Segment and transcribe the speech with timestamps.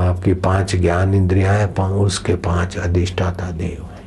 [0.00, 3.98] आपकी पाँच ज्ञान इंद्रियाँ हैं उसके पाँच अधिष्ठाता देव हैं।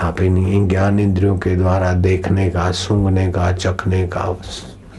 [0.00, 4.36] आप इन ज्ञान इंद्रियों के द्वारा देखने का, सूंघने का, चखने का,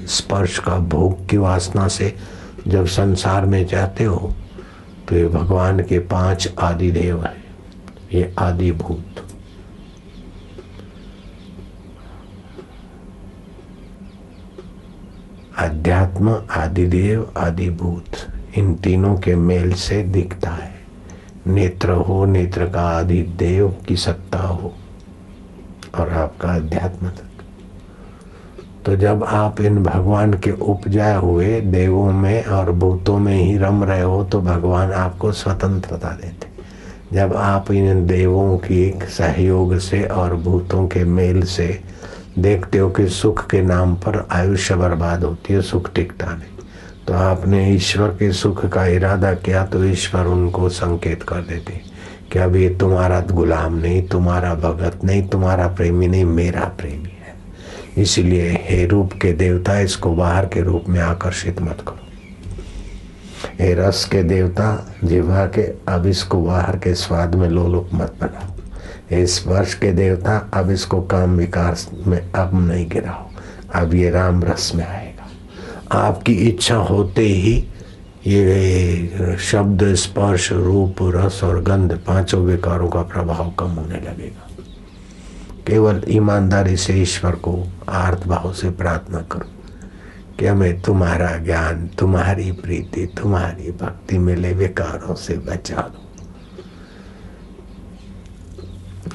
[0.07, 2.13] स्पर्श का, भोग की वासना से
[2.67, 4.33] जब संसार में जाते हो
[5.09, 7.43] तो ये भगवान के पाँच आदि देव हैं।
[8.13, 9.05] ये आदि भूत
[15.57, 20.71] अध्यात्म आदिदेव, आदिभूत। इन तीनों के मेल से दिखता है।
[21.47, 24.73] नेत्र हो नेत्र का आदि देव की सत्ता हो
[25.95, 27.29] और आपका अध्यात्म तक।
[28.85, 33.83] तो जब आप इन भगवान के उपजाए हुए, देवों में और भूतों में ही रम
[33.83, 36.47] रहे हो तो भगवान आपको स्वतंत्रता देते।
[37.15, 41.81] जब आप इन देवों की सहयोग से और भूतों के मेल से
[42.39, 46.52] देखते हो कि सुख के नाम पर आयुष्य बर्बाद होती है, सुख टिकता नहीं।
[47.07, 51.93] तो आपने ईश्वर के सुख का इरादा किया तो ईश्वर उनको संकेत कर देते।
[52.31, 57.35] कि अब ये तुम्हारा गुलाम नहीं, तुम्हारा भगत नहीं, तुम्हारा प्रेमी नहीं, मेरा प्रेमी है।
[57.97, 61.99] इसलिए हे रूप के देवता, इसको बाहर के रूप में आकर्षित मत करो।
[63.59, 68.53] हे रस के देवता जिवा के, अब इसको बाहर के स्वाद में लोलुप मत बनाओ।
[69.17, 73.29] इस वर्ष के देवता, अब इसको काम विकास में अब नहीं गिराओ।
[73.75, 75.12] अब ये राम रस में आएगा
[75.93, 77.53] आपकी इच्छा होते ही
[78.27, 84.49] ये शब्द, स्पर्श, रूप, रस और गंध पाँचों विकारों का प्रभाव कम होने लगेगा।
[85.67, 87.57] केवल ईमानदारी से ईश्वर को
[87.89, 89.49] आर्थ भाव से प्रार्थना करो
[90.39, 96.01] कि हमें तुम्हारा ज्ञान, तुम्हारी प्रीति, तुम्हारी भक्ति मिले, विकारों से बचा दो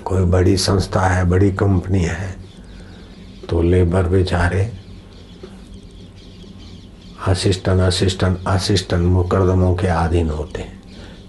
[0.05, 2.37] कोई बड़ी संस्था है, बड़ी कंपनी है
[3.51, 4.71] तो लेबर बेचारे
[7.29, 10.83] असिस्टेंट असिस्टेंट असिस्टेंट मुकदमों के अधीन होते हैं।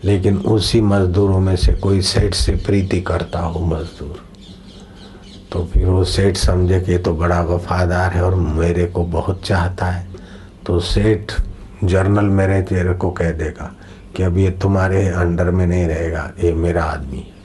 [0.03, 4.23] लेकिन उसी मजदूरों में से कोई सेठ से प्रीति करता हो मजदूर।
[5.51, 9.85] तो फिर वो सेठ समझे कि तो बड़ा वफादार है और मेरे को बहुत चाहता
[9.85, 10.07] है।
[10.65, 11.33] तो सेठ
[11.83, 13.75] जर्नल मेरे तेरे को कह देगा
[14.15, 17.37] कि अब ये तुम्हारे अंडर में नहीं रहेगा, ये मेरा आदमी है।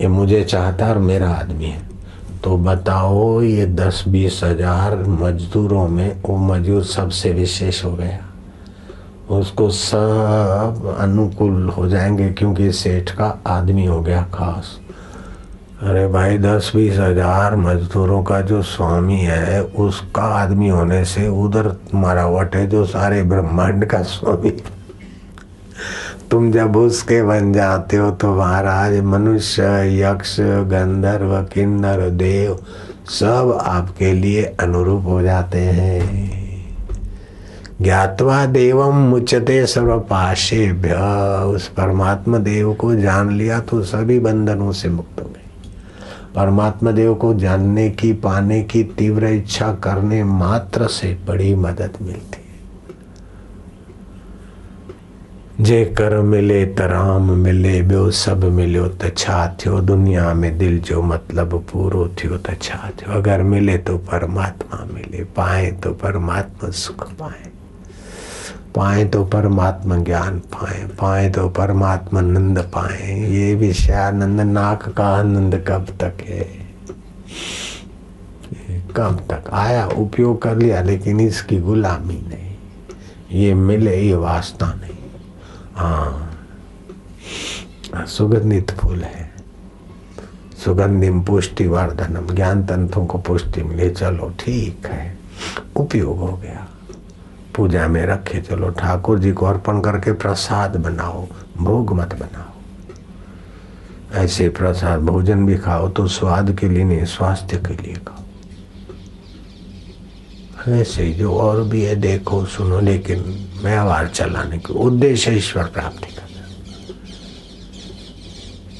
[0.00, 1.93] ये मुझे चाहता है और मेरा आदमी है।
[2.44, 8.18] तो बताओ ये दस बीस हज़ार मजदूरों में वो मजदूर सबसे विशेष हो गया।
[9.30, 14.78] उसको सब अनुकूल हो जाएँगे क्योंकि सेठ का आदमी हो गया खास।
[15.82, 21.68] अरे भाई, दस बीस हज़ार मजदूरों का जो स्वामी है, उसका आदमी होने से उधर
[21.90, 24.52] तुम्हारा वट है जो सारे ब्रह्मांड का स्वामी।
[26.34, 29.62] तुम जब उसके बन जाते हो तो महाराज मनुष्य,
[30.00, 32.58] यक्ष, गंधर्व, किन्नर, देव
[33.10, 36.02] सब आपके लिए अनुरूप हो जाते हैं।
[37.82, 40.70] ज्ञातवा देवम मुचते सर्व पाशे
[41.44, 45.70] उस परमात्मा देव को जान लिया तो सभी बंधनों से मुक्त हो गए।
[46.34, 52.43] परमात्मा देव को जानने की, पाने की तीव्र इच्छा करने मात्र से बड़ी मदद मिलती।
[55.60, 59.80] जे कर मिले राम मिले, ॿियो सभु मिलियो त छा थियो?
[59.80, 63.12] दुनिया में दिल जो मतिलबु पूरो थियो त छा थियो?
[63.12, 67.50] अगरि मिले तो परमात्मा मिले, पाए तो परमात्मा सुख पाए।
[68.74, 75.64] पाए तो परमात्मा ज्ञान पाए पाए तो परमात्मा नंद पाए। ये विषयानंद नाक का आनंद
[75.68, 76.48] कब तक है?
[78.96, 79.50] कब तक?
[79.52, 82.54] आया, उपयोग कर लिया, लेकिन इसकी गुलामी नहीं।
[83.40, 84.93] ये मिले, ये वास्ता नहीं।
[85.74, 86.30] हाँ
[88.06, 89.32] सुगंधित फूल है।
[90.64, 95.18] सुगंधिम पुष्टि वर्धनम ज्ञान तंत्रों को पुष्टि मिले चलो, ठीक है।
[95.76, 96.66] उपयोग हो गया।
[97.56, 101.26] पूजा में रखे चलो, ठाकुर जी को अर्पण करके प्रसाद बनाओ,
[101.56, 102.50] भोग मत बनाओ।
[104.14, 108.22] ऐसे प्रसाद भोजन भी खाओ तो स्वाद के लिए नहीं, स्वास्थ्य के लिए खाओ।
[110.72, 113.24] ऐसे जो और भी है, देखो, सुनो, लेकिन
[113.64, 116.22] व्यवहार चलाने की उद्देश्य ईश्वर प्राप्ति का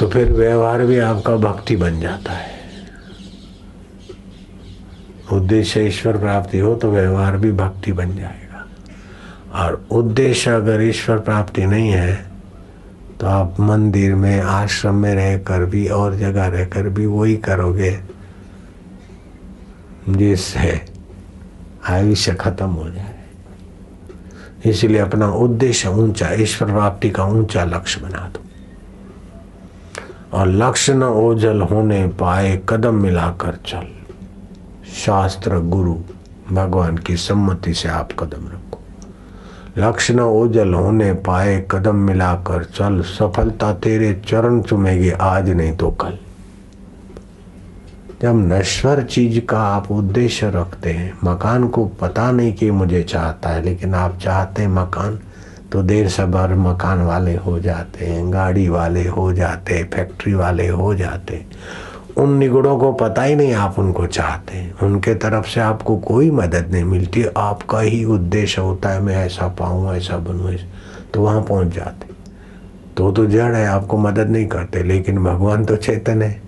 [0.00, 2.53] तो फिर व्यवहार भी आपका भक्ति बन जाता है।
[5.32, 8.67] उद्देश्य ईश्वर प्राप्ति हो तो व्यवहार भी भक्ति बन जाएगा।
[9.55, 12.14] और उद्देश्य अगर ईश्वर प्राप्ति नहीं है
[13.20, 17.99] तो आप मंदिर में, आश्रम में रहकर भी और जगह रहकर भी वही करोगे
[20.08, 20.81] जिससे
[21.88, 23.13] आयुष्य खत्म हो जाए।
[24.66, 28.40] इसलिए अपना उद्देश्य ऊँचा, ईश्वर प्राप्ति का ऊँचा लक्ष्य बना दो।
[30.38, 33.87] और लक्ष्य न ओझल होने पाए कदम मिलाकर चल।
[34.93, 35.94] शास्त्र, गुरु,
[36.52, 38.81] भगवान की सम्मति से आप कदम रखो।
[39.78, 45.90] लक्ष्य न ओझल होने पाए कदम मिलाकर चल। सफलता तेरे चरण चुमेगी, आज नहीं तो
[45.90, 46.19] कल।
[48.25, 53.49] जब नश्वर चीज़ का आप उद्देश्य रखते हैं। मकान को पता नहीं कि मुझे चाहता
[53.49, 55.19] है, लेकिन आप चाहते हैं मकान
[55.73, 60.69] तो देर सबर मकान वाले हो जाते हैं, गाड़ी वाले हो जाते हैं, फैक्ट्री वाले
[60.69, 61.47] हो जाते हैं।
[62.17, 66.31] उन निगुड़ों को पता ही नहीं आप उनको चाहते हैं। उनके तरफ़ से आपको कोई
[66.31, 70.55] मदद नहीं मिलती। आपका ही उद्देश्य होता है, मैं ऐसा पाऊँ ऐसा बनूँ
[71.15, 72.12] तो वहाँ पहुँच जाते
[72.97, 76.43] तो तो जड़ है, आपको मदद नहीं करते, लेकिन भगवान तो चेतन है।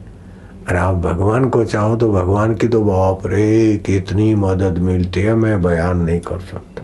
[0.67, 5.35] अरे आप भगवान को चाहो तो भगवान की तो बाप रे, कितनी मदद मिलती है,
[5.35, 6.83] मैं बयान नहीं कर सकता।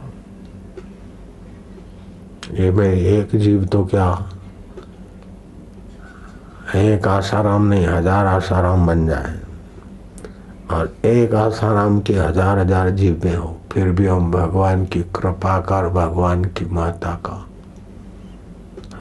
[2.54, 4.06] ये मैं एक जीव तो क्या?
[6.76, 9.34] एक आसाराम नहीं, हज़ार आसाराम बन जाए।
[10.70, 15.88] और एक आसाराम की हज़ार हज़ार जीवें हो, फिर भी हम भगवान की कृपा कर,
[15.90, 17.44] भगवान की माता का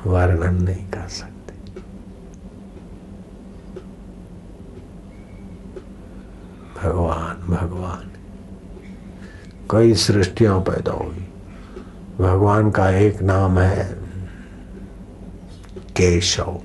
[0.05, 1.30] वर्णन नहीं कर सकते।
[6.83, 8.11] भगवान भगवान।
[9.71, 11.27] कई सृष्टियाँ पैदा हुई।
[12.19, 13.97] भगवान का एक नाम है
[15.77, 16.59] केशव।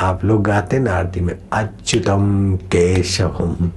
[0.00, 3.70] आप लोग गाते ना आरती में, अच्युतम केशवम।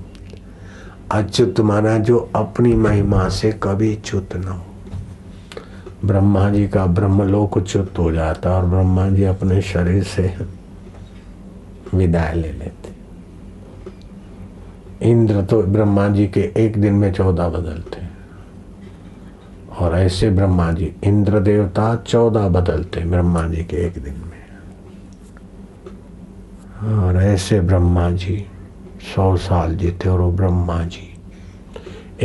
[1.11, 4.65] अच्युत माना जो अपनी महिमा से कभी च्युत न हो।
[6.05, 10.35] ब्रह्मा जी का ब्रह्मलोक च्युत हो जाता और ब्रह्मा जी अपने शरीर से
[11.93, 12.80] विदाई ले लेते।
[15.01, 18.09] इंद्र तो ब्रह्मा जी के एक दिन में चौदह बदलते
[19.79, 24.41] और ऐसे ब्रह्मा जी, इंद्र देवता चौदह बदलते ब्रह्मा जी के एक दिन में।
[26.97, 28.45] और ऐसे ब्रह्मा जी,
[29.15, 31.07] सौ साल जीते और वो ब्रह्मा जी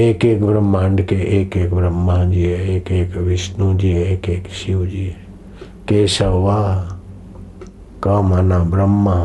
[0.02, 4.28] एक एक ब्रह्मांड के एक एक ब्रह्मा जी है एक एक विष्णु जी है एक
[4.28, 5.26] एक शिव जी है
[5.88, 6.62] केशवा
[8.04, 9.16] क माना ब्रह्मा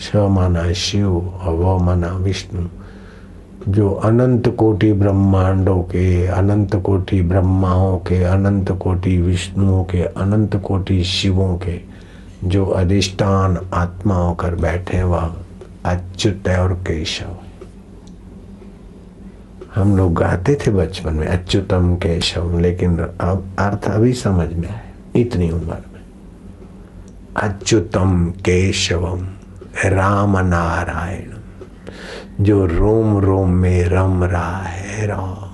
[0.00, 2.66] श माना शिव और व माना विष्णु।
[3.68, 11.04] जो अनंत कोटि ब्रह्मांडों के, अनंत कोटि ब्रह्माओं के, अनंत कोटि विष्णुओं के, अनंत कोटि
[11.04, 11.80] शिवों के,
[12.44, 15.36] जो अधिष्ठान आत्मा होकर बैठे वह
[15.84, 17.36] अच्युत और केशव।
[19.74, 24.92] हम लोग गाते थे बचपन में अच्युतम केशव, लेकिन अब अर्थ अभी समझ में आए
[25.16, 26.02] इतनी उम्र में।
[27.36, 29.35] अच्युतम केशवम।
[29.84, 31.30] राम नारायण
[32.44, 35.50] जो रोम रोम में रम रहा है राम,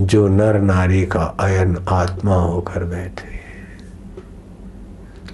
[0.00, 3.40] जो नर नारी का अयन आत्मा होकर बैठे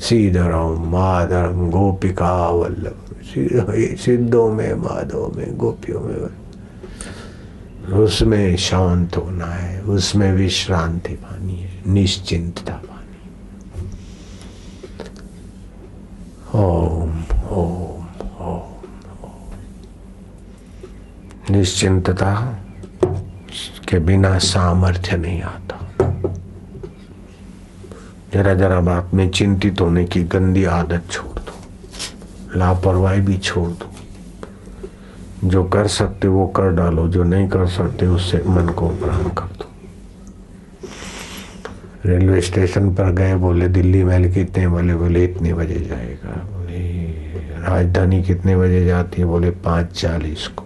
[0.00, 3.04] सीधरम, माधरम, गोपिका, वल्लभ
[3.98, 6.16] सिद्धों में, माधव में, गोपियों में
[8.04, 12.80] उसमें शांत होना है, उसमें विश्रांति पानी है, निश्चिंतता
[16.54, 17.10] ओम
[17.48, 18.06] ओम
[18.40, 18.62] ओम।
[21.50, 22.58] निश्चिंतता
[23.88, 25.90] के बिना सामर्थ्य नहीं आता।
[28.34, 31.52] जरा जरा बात में चिंतित होने की गंदी आदत छोड़ दो।
[32.58, 33.90] लापरवाही भी छोड़ दो।
[35.44, 39.57] जो कर सकते वो कर डालो, जो नहीं कर सकते उससे मन को कर दो।
[42.05, 46.81] रेलवे स्टेशन पर गए बोले दिल्ली मेल कितने बोले बोले इतने बजे जाएगा बोले
[47.63, 50.65] राजधानी कितने बजे जाती है बोले पाँच चालीस को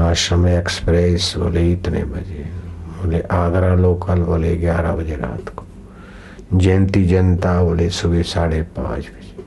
[0.00, 2.44] आश्रम एक्सप्रेस बोले इतने बजे
[2.96, 5.66] बोले आगरा लोकल बोले ग्यारह बजे रात को
[6.54, 9.44] जयंती जनता बोले सुबह साढ़े पाँच बजे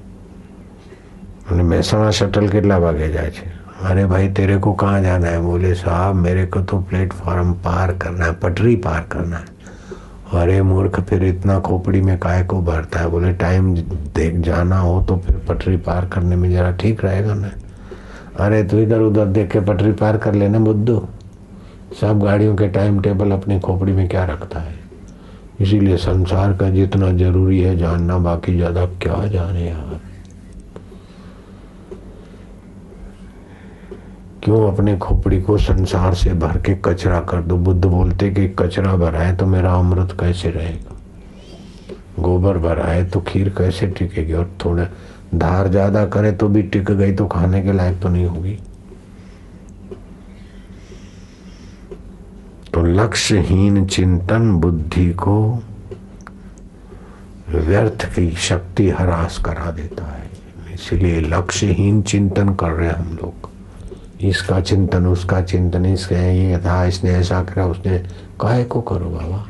[1.49, 3.45] बोले મહેસાણા શટલ કેટલા વાગે જાય છે
[3.81, 8.25] अरे भाई तेरे को कहाँ जाना है बोले साहब मेरे को तो प्लेटफॉर्म पार करना
[8.25, 9.45] है पटरी पार करना है
[10.34, 13.08] अरे मूर्ख, फिर इतना खोपड़ी में काय को भरता है?
[13.08, 13.74] बोले, टाइम
[14.14, 17.50] देख जाना हो तो फिर पटरी पार करने में जरा ठीक रहेगा ना?
[18.40, 21.02] अरे तो इधर उधर देख के पटरी पार कर लेना बुद्धू
[22.00, 24.74] सब गाड़ियों के टाइम टेबल अपनी खोपड़ी में क्या रखता है?
[25.60, 29.93] इसीलिए संसार का जितना ज़रूरी है जानना, बाकी ज़्यादा क्या जाने यार?
[34.44, 37.56] क्यों अपने खोपड़ी को संसार से भर के कचरा कर दो?
[37.56, 40.96] बुद्ध बोलते कि कचरा भरा है तो मेरा अमृत कैसे रहेगा?
[42.18, 44.32] गोबर भरा है तो खीर कैसे टिकेगी?
[44.32, 44.86] और थोड़ा
[45.34, 48.58] धार ज़्यादा करे तो भी टिक गई तो खाने के लायक तो नहीं होगी।
[52.74, 55.62] तो लक्ष्यहीन चिंतन बुद्धि को
[57.50, 60.30] व्यर्थ की शक्ति हरास करा देता है।
[60.74, 63.52] इसलिए लक्ष्यहीन चिंतन कर रहे हैं हम लोग।
[64.28, 67.98] इसका चिंतन, उसका चिंतन, इसके ये था, इसने ऐसा करा, उसने
[68.40, 69.46] काहे को करो बाबा?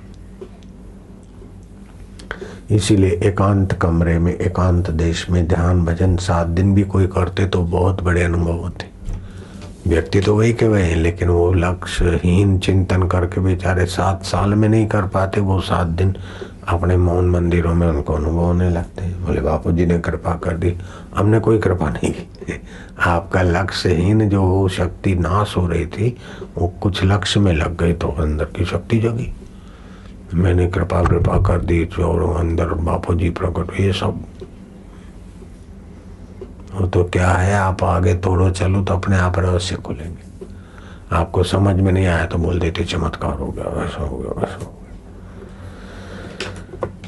[2.71, 7.63] इसीलिए एकांत कमरे में, एकांत देश में ध्यान, भजन, सात दिन भी कोई करते तो
[7.63, 8.93] बहुत बड़े अनुभव होते।
[9.87, 14.87] व्यक्ति तो वही के वही लेकिन वो लक्ष्यहीन चिंतन करके बेचारे सात साल में नहीं
[14.87, 16.15] कर पाते, वो सात दिन
[16.69, 20.57] अपने मौन मंदिरों में उनको अनुभव होने लगते हैं। बोले, बापू जी ने कृपा कर
[20.57, 20.75] दी।
[21.17, 22.61] हमने कोई कृपा नहीं की
[23.01, 26.17] आपका लक्ष्यहीन जो शक्ति नाश हो रही थी,
[26.59, 29.33] वो कुछ लक्ष्य में लग गई तो अंदर की शक्ति जगी।
[30.35, 34.25] मैंने कृपा कृपा कर दी और अंदर बापू जी प्रकट ये सब।
[36.75, 40.33] वो तो क्या है, आप आगे तोड़ो, चलो तो अपने आप रहस्य खुलेंगे
[41.13, 44.65] आपको समझ में नहीं आया तो बोल देते, चमत्कार हो गया, वैसा हो गया, वैसा
[44.65, 44.84] हो गया।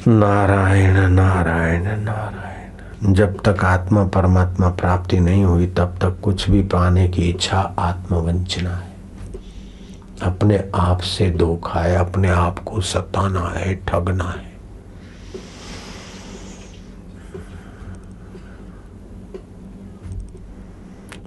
[0.07, 7.07] नारायण नारायण नारायण। जब तक आत्मा परमात्मा प्राप्ति नहीं हुई, तब तक कुछ भी पाने
[7.07, 8.93] की इच्छा आत्मवंचना है।
[10.23, 14.57] अपने आप से धोखा है, अपने आप को सताना है, ठगना है।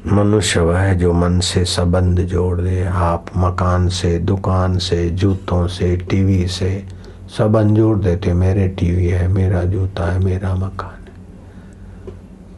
[0.06, 5.96] मनुष्य वह जो मन से संबंध जोड़ दे, आप मकान से, दुकान से, जूतों से,
[5.96, 6.99] टीवी से
[7.38, 11.10] संबंध जोड़ देते मेरे टीवी है, मेरा जूता है, मेरा मकान है।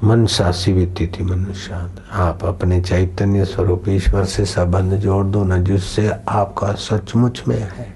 [0.05, 5.64] मन सासी बीती थी मनुष्य। आप अपने चैतन्य स्वरूप ईश्वर से संबंध जोड़ दो न,
[5.64, 7.95] जिससे आपका सचमुच में है।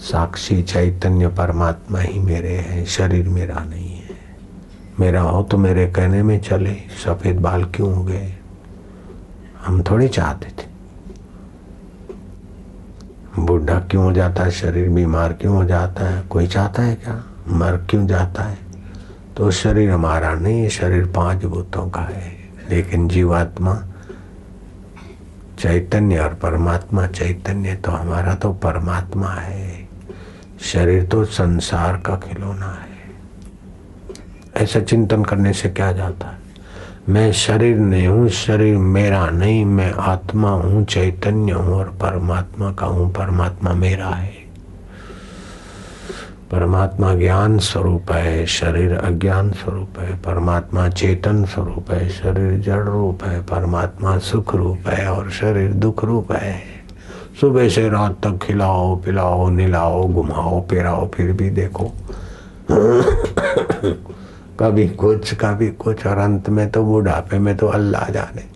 [0.00, 4.10] साक्षी चैतन्य परमात्मा ही मेरे हैं, शरीर मेरा नहीं है।
[5.00, 6.74] मेरा हो तो मेरे कहने में चले,
[7.04, 8.34] सफ़ेद बाल क्यों हो गए?
[9.66, 10.71] हम थोड़ी चाहते थे।
[13.38, 14.50] बूढ़ा क्यों हो जाता है?
[14.50, 16.22] शरीर बीमार क्यों हो जाता है?
[16.22, 17.24] कोई चाहता है क्या?
[17.48, 18.58] मर क्यों जाता है?
[19.36, 22.36] तो शरीर हमारा नहीं शरीर पाँच भूतों का है।
[22.70, 23.82] लेकिन जीवात्मा
[25.58, 29.88] चैतन्य और परमात्मा, चैतन्य तो हमारा तो परमात्मा है।
[30.60, 32.92] शरीर तो संसार का खिलौना है।
[34.56, 36.41] ऐसा चिंतन करने से क्या जाता है?
[37.08, 42.86] मैं शरीर नहीं हूँ, शरीर मेरा नहीं, मैं आत्मा हूँ, चैतन्य हूँ और परमात्मा का
[42.86, 44.32] हूँ। परमात्मा मेरा है।
[46.50, 53.24] परमात्मा ज्ञान स्वरूप है, शरीर अज्ञान स्वरूप है, परमात्मा चेतन स्वरूप है, शरीर जड़ रूप
[53.24, 56.60] है, परमात्मा सुख रूप है और शरीर दुख रूप है।
[57.40, 61.92] सुबह से रात तक खिलाओ, पिलाओ, निलाओ, घुमाओ फिराओ फिर भी देखो।
[64.60, 68.50] कभी कुछ कभी कुछ, और अंत में तो बुढ़ापे में तो अल्लाह जाने।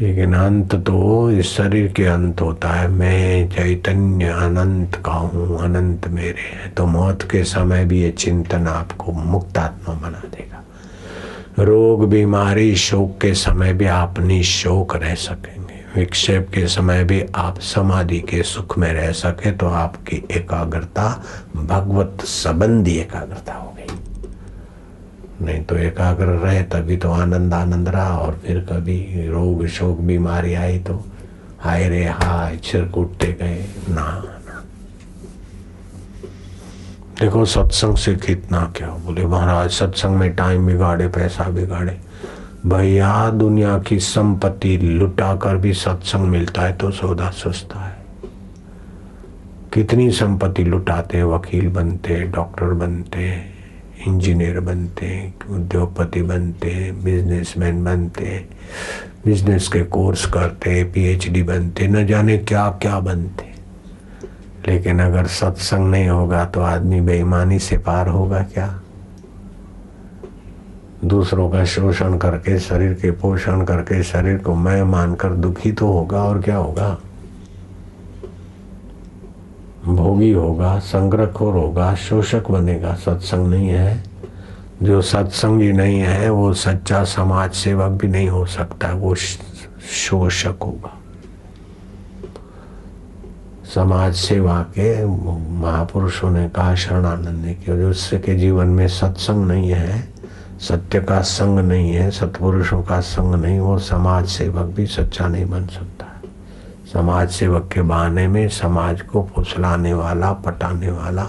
[0.00, 6.08] लेकिन अंत तो इस शरीर के अंत होता है। मैं चैतन्य अनंत का हूँ, अनंत
[6.08, 10.62] मेरे हैं। तो मौत के समय भी ये चिंतन आपको मुक्तात्मा बना देगा।
[11.58, 15.65] रोग, बीमारी, शोक के समय भी आप निशोक रह सकेंगे।
[15.96, 21.08] विक्षेप के समय भी आप समाधि के सुख में रह सके तो आपकी एकाग्रता,
[21.56, 28.40] भगवत संबंधी एकाग्रता हो गई। नहीं तो एकाग्र रहे तभी तो आनंद आनंद रहा और
[28.46, 31.04] फिर कभी रोग, शोक, बीमारी आई तो
[31.60, 34.32] हाय रे, हाय छिर कूटते गए। ना
[37.20, 41.98] देखो, सत्संग से कितना क्या बोले, महाराज, सत्संग में टाइम बिगाड़े, पैसा बिगाड़े।
[42.66, 47.96] भैया, दुनिया की संपत्ति लुटा कर भी सत्संग मिलता है तो सौदा सस्ता है।
[49.74, 53.28] कितनी संपत्ति लुटाते वकील बनते डॉक्टर बनते
[54.06, 58.48] इंजीनियर बनते उद्योगपति बनते बिजनेसमैन बनते
[59.24, 63.54] बिज़नेस के कोर्स करते पीएचडी बनते न जाने क्या क्या बनते
[64.68, 68.68] लेकिन अगर सत्संग नहीं होगा तो आदमी बेईमानी से पार होगा क्या?
[71.06, 76.24] दूसरों का शोषण करके, शरीर के पोषण करके, शरीर को मैं मानकर दुखी तो होगा
[76.24, 76.98] और क्या होगा?
[79.84, 84.04] भोगी होगा, संग्रहखोर होगा, शोषक बनेगा। सत्संग नहीं है।
[84.82, 90.98] जो सत्संगी नहीं है, वो सच्चा समाज सेवक भी नहीं हो सकता। वो शोषक होगा।
[93.74, 95.06] समाज सेवा के
[95.50, 100.15] महापुरुषों ने कहा, शरणानंद ने कि जो के जीवन में सत्संग नहीं है
[100.60, 105.46] सत्य का संग नहीं है सत्पुरुषों का संग नहीं वो समाज सेवक भी सच्चा नहीं
[105.46, 106.06] बन सकता।
[106.92, 111.26] समाज सेवक के बहाने में समाज को फुसलाने वाला पटाने वाला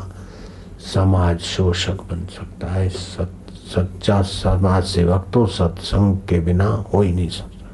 [0.94, 3.32] समाज शोषक बन सकता है। सत,
[3.76, 7.70] सच्चा समाज सेवक तो सत्संग के बिना हो ही नहीं सकता।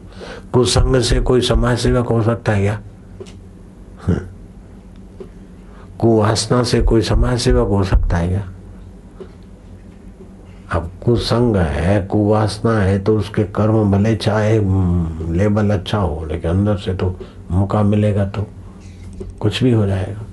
[0.53, 2.79] कुसंग से कोई समाज सेवक हो सकता है क्या?
[4.07, 4.19] हम्म।
[5.99, 8.49] कुवासना से कोई समाज सेवक हो सकता है क्या?
[10.73, 16.51] अब कुसंग है कुवासना है तो उसके कर्म भले चाहे हम्म, लेबल अच्छा हो लेकिन
[16.51, 17.15] अंदर से तो
[17.51, 18.45] मौका मिलेगा तो
[19.39, 20.25] कुछ भी हो जाएगा।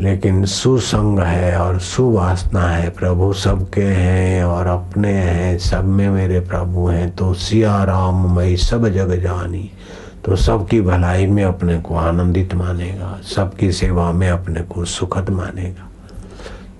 [0.00, 6.40] लेकिन सुसंग है और सुवासना है प्रभु सबके हैं और अपने हैं सब में मेरे
[6.40, 9.70] प्रभु हैं तो सिया राम मई सब जग जानी
[10.24, 15.90] तो सबकी भलाई में अपने को आनंदित मानेगा सबकी सेवा में अपने को सुखद मानेगा।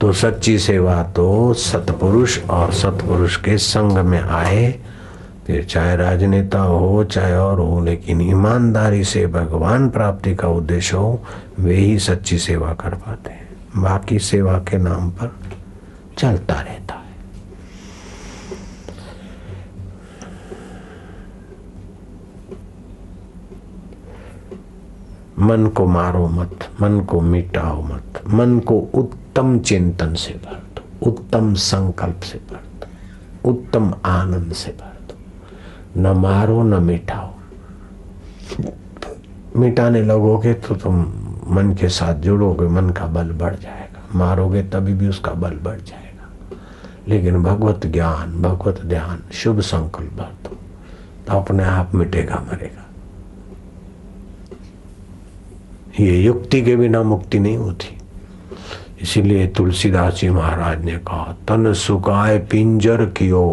[0.04, 4.80] तो सच्ची सेवा तो सतपुरुष और सतपुरुष के संग में आए।
[5.46, 11.22] फिर चाहे राजनेता हो, चाहे और हो, लेकिन ईमानदारी से भगवान प्राप्ति का उद्देश्य हो,
[11.58, 15.34] वे ही सच्ची सेवा कर पाते हैं। बाकी सेवा के नाम पर
[16.18, 17.16] चलता रहता है।
[25.38, 28.80] मन को मारो मत, मन को मिटाओ मत, मन को
[29.34, 35.14] उत्तम चिंतन से भर दो उत्तम संकल्प से भर दो उत्तम आनंद से भर दो
[36.00, 37.34] न मारो, न मिटाओ।
[39.56, 41.00] मिटाने लगोगे तो तुम
[41.48, 45.80] मन के साथ जुड़ोगे, मन का बल बढ़ जाएगा। मारोगे तभी भी उसका बल बढ़
[45.80, 46.56] जाएगा।
[47.08, 50.56] लेकिन भगवत ज्ञान, भगवत ध्यान, शुभ संकल्प भर दो
[51.26, 52.86] तो अपने आप मिटेगा, मरेगा।
[56.04, 57.93] ये युक्ति के बिना मुक्ति नहीं होती।
[59.04, 63.44] इसीलिए तुलसीदास जी महाराज ने कहा, तन सुकाय पिंजर कियो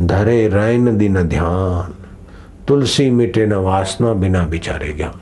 [0.00, 1.94] धरे रैन दिन ध्यान।
[2.68, 5.20] तुलसी मिटे न वासना बिना बिचारे ज्ञान।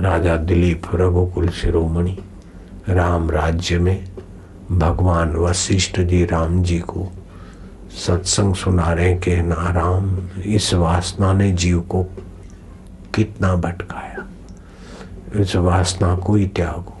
[0.00, 2.18] राजा दिलीप रघुकुल शिरोमणि,
[2.88, 4.08] राम राज्य में
[4.70, 7.08] भगवान वशिष्ठ जी राम जी को
[8.06, 12.02] सत्संग सुना रहे के नाराम, इस वासना ने जीव को
[13.14, 14.29] कितना भटकाया।
[15.36, 16.96] इस वासना को ही। त्यागो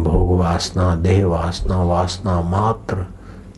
[0.00, 3.06] भोग वासना, देह वासना वासना मात्र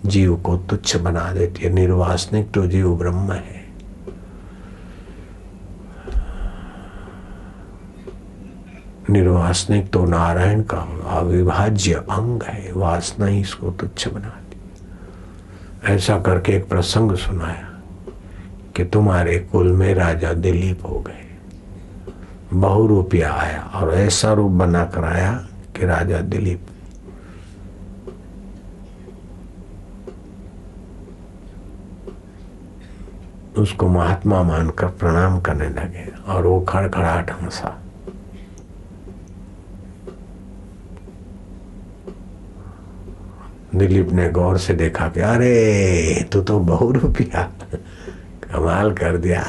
[0.06, 3.60] जीव को तुच्छ बना देती है। निर्वासनिक तो जीव ब्रह्म है।
[9.10, 10.78] निर्वासनिक तो नारायण का
[11.10, 14.38] अविभाज्य अंग है। वासना ही इसको तुच्छ बनाती
[15.94, 17.68] ऐसा करके एक प्रसंग सुनाया
[18.76, 21.29] कि तुम्हारे कुल में राजा दिलीप हो गए।
[22.52, 25.32] बहु रुपया आया और ऐसा रूप बना कर आया
[25.76, 26.66] कि राजा दिलीप।
[33.58, 37.76] उसको महात्मा मानकर प्रणाम करने लगे और वो खड़खड़ाहट हंसा।
[43.74, 47.42] दिलीप ने गौर से देखा कि अरे, तू तो बहु रुपया
[48.42, 49.44] कमाल कर दिया।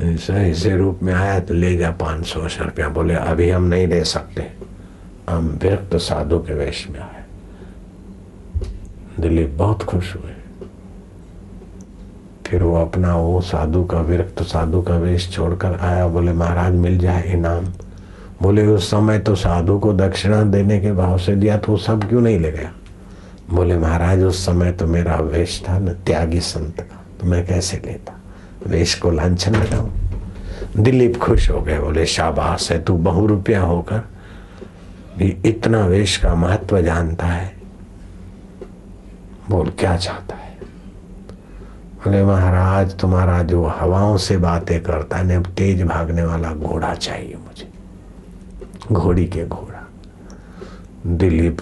[0.00, 3.86] ऐसा ऐसे रूप में आया तो ले जा पाँच सौ रुपया। बोले, अभी हम नहीं
[3.86, 4.46] ले सकते।
[5.30, 7.24] हम व्यक्त साधु के वेश में आए।
[9.20, 10.32] दिलीप बहुत खुश हुए।
[12.46, 16.98] फिर वो अपना वो साधु का विरक्त साधु का वेश छोड़कर आया। बोले, महाराज, मिल
[16.98, 17.64] जाए इनाम।
[18.42, 22.20] बोले, उस समय तो साधु को दक्षिणा देने के भाव से दिया तो सब क्यों
[22.20, 22.72] नहीं ले गया?
[23.50, 27.76] बोले, महाराज, उस समय तो मेरा वेश था, न त्यागी संत का तो मैं कैसे
[27.76, 28.20] लेता?
[28.66, 29.90] वेश को लाछन लगाऊ
[30.76, 34.02] दिलीप खुश हो गए, बोले, शाबाश है, तू बहु रुपया होकर
[35.18, 37.56] भी इतना वेश का महत्व जानता है।
[39.50, 40.58] बोल, क्या चाहता है?
[42.04, 47.34] बोले, महाराज, तुम्हारा जो हवाओं से बातें करता है ना तेज भागने वाला घोड़ा चाहिए
[47.34, 47.68] मुझे।
[48.92, 49.88] घोड़ी के घोड़ा।
[51.06, 51.60] दिलीप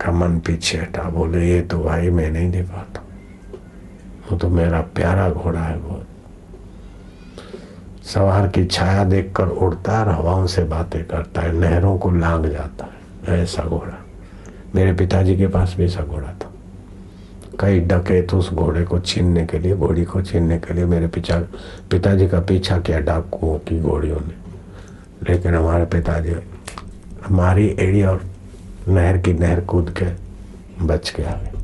[0.00, 3.02] का मन पीछे हटा, बोले, ये तो भाई मैं नहीं दे पाता
[4.32, 6.06] वो तो मेरा प्यारा घोड़ा है बहुत
[8.04, 12.84] सवार की छाया देखकर उड़ता है हवाओं से बातें करता है, नहरों को लांग जाता
[12.84, 12.96] है।
[13.42, 14.04] ऐसा घोड़ा।
[14.74, 16.52] मेरे पिताजी के पास भी ऐसा घोड़ा था।
[17.60, 21.38] कई डकैत उस घोड़े को छीनने के लिए, घोड़ी को छीनने के लिए मेरे पिता
[21.90, 24.46] पिताजी का पीछा किया डाकुओं की घोड़ियों ने।
[25.30, 26.34] लेकिन हमारे पिताजी,
[27.26, 28.22] हमारी एड़ी और
[28.88, 30.26] नहर की नहर कूद के
[30.84, 31.55] बच के आ गए।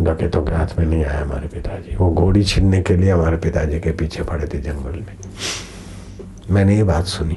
[0.00, 3.80] डकैतों के हाथ में नहीं आया हमारे पिताजी। वो घोड़ी छीनने के लिए हमारे पिताजी
[3.80, 5.16] के पीछे पड़े थे जंगल में।
[6.50, 7.36] मैंने ये बात सुनी।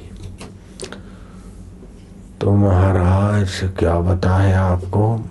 [2.41, 5.29] तो महाराज, क्या बताया आपको?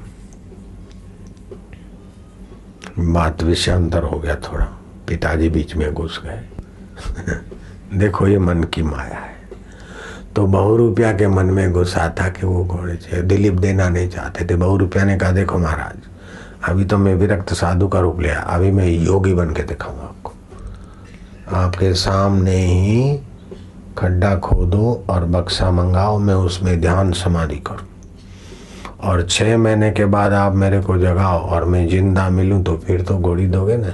[2.99, 4.65] बात विषय अंतर हो गया थोड़ा।
[5.09, 6.49] पिताजी बीच में घुस गए।
[7.99, 9.35] देखो ये मन की माया है।
[10.37, 14.45] तो बहु रुपया के मन में घुसा था कि वो घोड़े दिलीप देना नहीं चाहते
[14.45, 16.14] थे। बहु रुपया ने कहा, देखो महाराज
[16.69, 20.33] अभी तो मैं विरक्त साधु का रूप लिया अभी मैं योगी बन के दिखाऊँगा आपको।
[21.57, 23.19] आपके सामने ही
[23.99, 27.89] खड्डा खोदो और बक्सा मंगाओ, मैं उसमें ध्यान समाधि करूँ।
[29.03, 33.03] और छह महीने के बाद आप मेरे को जगाओ और मैं ज़िंदा मिलूं तो फिर
[33.03, 33.91] तो घोड़ी दोगे ना?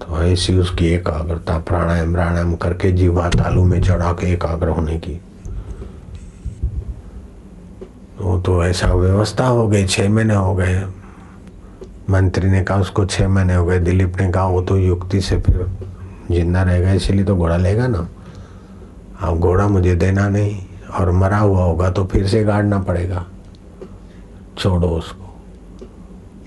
[0.00, 5.20] तो ऐसी उसकी एकाग्रता, प्राणायाम प्राणायाम करके जीवा तालू में चढ़ा के एकाग्र होने की
[8.14, 10.82] वो तो ऐसा व्यवस्था हो गई, छह महीने हो गए।
[12.10, 15.38] मंत्री ने कहा उसको छह महीने हो गए, दिलीप ने कहा वो तो युक्ति से
[15.40, 15.66] फिर
[16.30, 18.08] ज़िंदा रहेगा इसीलिए तो घोड़ा लेगा ना।
[19.20, 20.56] अब घोड़ा मुझे देना नहीं,
[20.94, 23.24] और मरा हुआ होगा तो फिर से गाड़ना पड़ेगा।
[24.58, 25.22] छोड़ो उसको।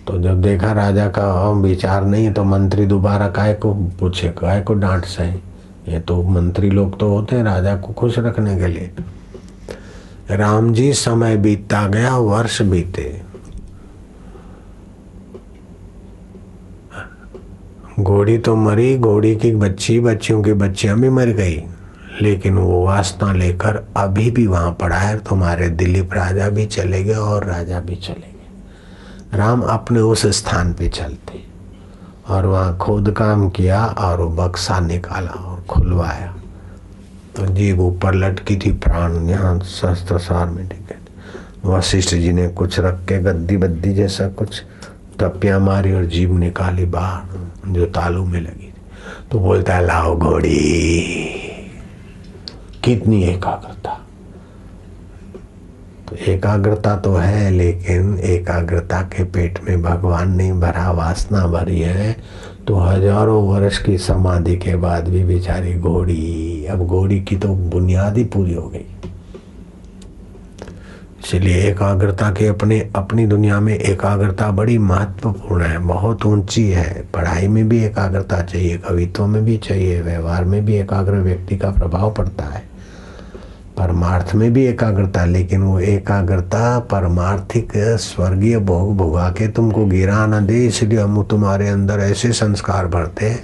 [0.07, 4.73] तो जब देखा राजा का विचार नहीं तो मंत्री दोबारा काय को पूछे, काय को
[4.73, 5.39] डांट सही?
[5.87, 8.91] ये तो मंत्री लोग तो होते हैं राजा को खुश रखने के लिए।
[10.31, 13.21] राम जी समय बीतता गया, वर्ष बीते।
[17.99, 21.63] घोड़ी तो मरी, घोड़ी की बच्ची, बच्चियों की बच्चियाँ भी मर गई।
[22.21, 27.13] लेकिन वो वासना लेकर अभी भी वहाँ पड़ा है। तुम्हारे दिलीप राजा भी चले गए
[27.13, 31.43] और राजा भी चले गए। राम अपने उस स्थान पे चलते
[32.29, 36.35] और वहाँ खोद काम किया और वो बक्सा निकाला और खुलवाया।
[37.37, 40.95] तो जीव ऊपर लटकी थी, प्राण यहाँ शस्त्र सार में टिके
[41.65, 44.61] वशिष्ठ जी ने कुछ रख के गद्दी बद्दी जैसा कुछ
[45.19, 48.73] टपिया मारी और जीव निकाली बाहर, जो तालू में लगी थी।
[49.31, 50.59] तो बोलता है, लाओ घोड़ी,
[52.83, 53.93] कितनी एकाग्रता।
[56.09, 62.15] तो एकाग्रता तो है, लेकिन एकाग्रता के पेट में भगवान नहीं भरा वासना भरी है।
[62.67, 68.17] तो हज़ारों वर्ष की समाधि के बाद भी बेचारी घोड़ी, अब घोड़ी की तो बुनियाद
[68.17, 68.85] ही पूरी हो गई।
[71.23, 77.47] इसलिए एकाग्रता के अपने, अपनी दुनिया में एकाग्रता बड़ी महत्वपूर्ण है, बहुत ऊँची है। पढ़ाई
[77.47, 82.13] में भी एकाग्रता चाहिए, कवित्व में भी चाहिए, व्यवहार में भी एकाग्र व्यक्ति का प्रभाव
[82.13, 82.66] पड़ता है।
[83.77, 90.45] परमार्थ में भी एकाग्रता, लेकिन वो एकाग्रता परमार्थिक स्वर्गीय भोग भोगा के तुमको गिरा न
[90.45, 93.43] दे, इसलिए हम तुम्हारे अंदर ऐसे संस्कार भरते हैं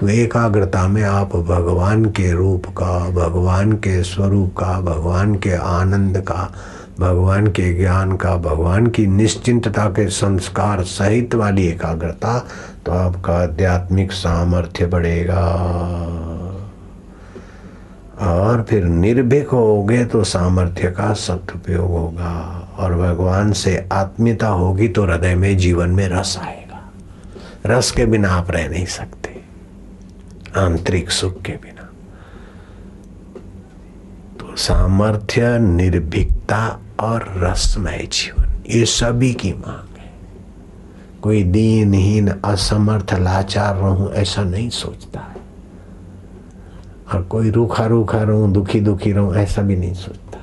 [0.00, 6.18] कि एकाग्रता में आप भगवान के रूप का, भगवान के स्वरूप का, भगवान के आनंद
[6.20, 6.52] का,
[7.00, 12.38] भगवान के ज्ञान का, भगवान की निश्चिंतता के संस्कार सहित वाली एकाग्रता
[12.86, 16.27] तो आपका आध्यात्मिक सामर्थ्य बढ़ेगा।
[18.20, 25.04] और फिर निर्भीक होगे तो सामर्थ्य का सदुपयोग होगा। और भगवान से आत्मीयता होगी तो
[25.04, 26.80] हृदय में जीवन में रस आएगा।
[27.66, 29.30] रस के बिना आप रह नहीं सकते।
[30.56, 31.82] आंतरिक सुख के बिना।
[34.40, 40.12] तो सामर्थ्य, निर्भीकता और रसमय जीवन, ये सभी की मांग है।
[41.22, 45.37] कोई दीनहीन, असमर्थ, लाचार रहूँ ऐसा नहीं सोचता है।
[47.14, 50.38] और कोई रूखा रूखा रहूँ, दुखी दुखी रहूँ, ऐसा भी नहीं सोचता।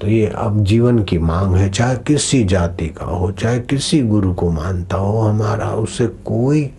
[0.00, 4.34] तो ये अब जीवन की मांग है, चाहे किसी जाति का हो, चाहे किसी गुरु
[4.34, 6.70] को मानता हो, हमारा उसे कोई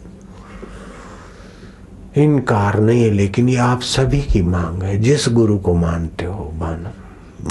[2.17, 6.52] इनकार नहीं है, लेकिन ये आप सभी की मांग है। जिस गुरु को मानते हो
[6.56, 6.89] मानो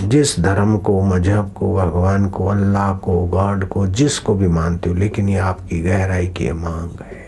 [0.09, 4.97] जिस धर्म को, मज़हब को, भगवान को, अल्लाह को, गॉड को, जिसको भी मानते हो,
[4.97, 7.24] लेकिन ये आपकी गहराई की मांग है।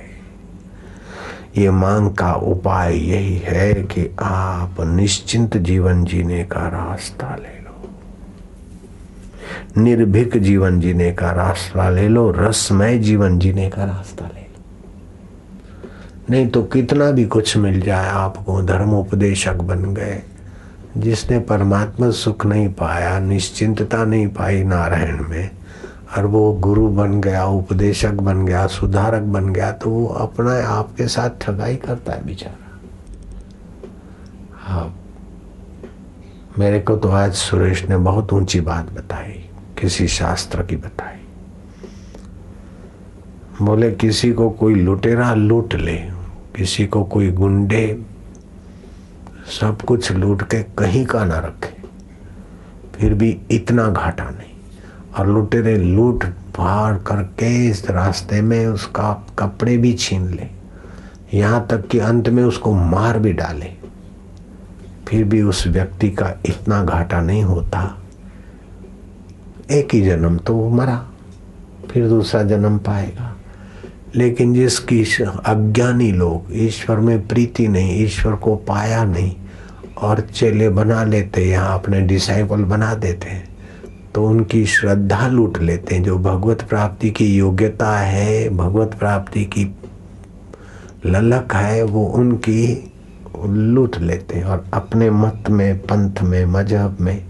[1.59, 7.88] ये मांग का उपाय यही है कि आप निश्चिंत जीवन जीने का रास्ता ले लो।
[9.83, 14.64] निर्भीक जीवन जीने का रास्ता ले लो, रसमय जीवन जीने का रास्ता ले लो।
[16.31, 20.23] नहीं तो कितना भी कुछ मिल जाए, आपको धर्म उपदेशक बन गए।
[20.97, 25.51] जिसने परमात्मा सुख नहीं पाया, निश्चिंतता नहीं पाई नारायण में
[26.16, 31.07] और वो गुरु बन गया, उपदेशक बन गया, सुधारक बन गया तो वो अपना आपके
[31.09, 32.79] साथ ठगाई करता है बेचारा।
[34.59, 34.94] हाँ
[36.59, 39.33] मेरे को तो आज सुरेश ने बहुत ऊँची बात बताई,
[39.79, 41.18] किसी शास्त्र की बताई।
[43.62, 45.96] बोले, किसी को कोई लुटेरा लूट ले,
[46.57, 48.05] किसी को कोई गुंडे,
[49.61, 51.76] सब कुछ लूट के कहीं का ना रखे,
[52.94, 54.56] फिर भी इतना घाटा नहीं।
[55.16, 60.46] और लुटेरे लूट फाड़ करके इस रास्ते में उसका कपड़े भी छीन ले।
[61.38, 63.72] यहाँ तक कि अंत में उसको मार भी डाले।
[65.09, 68.02] फिर भी उस व्यक्ति का इतना घाटा नहीं होता।
[69.70, 71.07] एक ही जन्म तो वो मरा,
[71.90, 73.37] फिर दूसरा जन्म पाएगा।
[74.14, 75.05] लेकिन जिसकी
[75.46, 79.37] अज्ञानी लोग ईश्वर में प्रीति नहीं, ईश्वर को पाया नहीं,
[79.98, 83.56] और चेले बना लेते, यहाँ अपने डिसाइपल बना देते हैं।
[84.16, 89.64] तो उनकी श्रद्धा लूट लेते हैं। जो भगवत प्राप्ति की योग्यता है, भगवत प्राप्ति की
[91.07, 92.92] ललक है, वो उनकी
[93.46, 97.24] लूट लेते हैं और अपने मत में, पंथ में, मज़हब में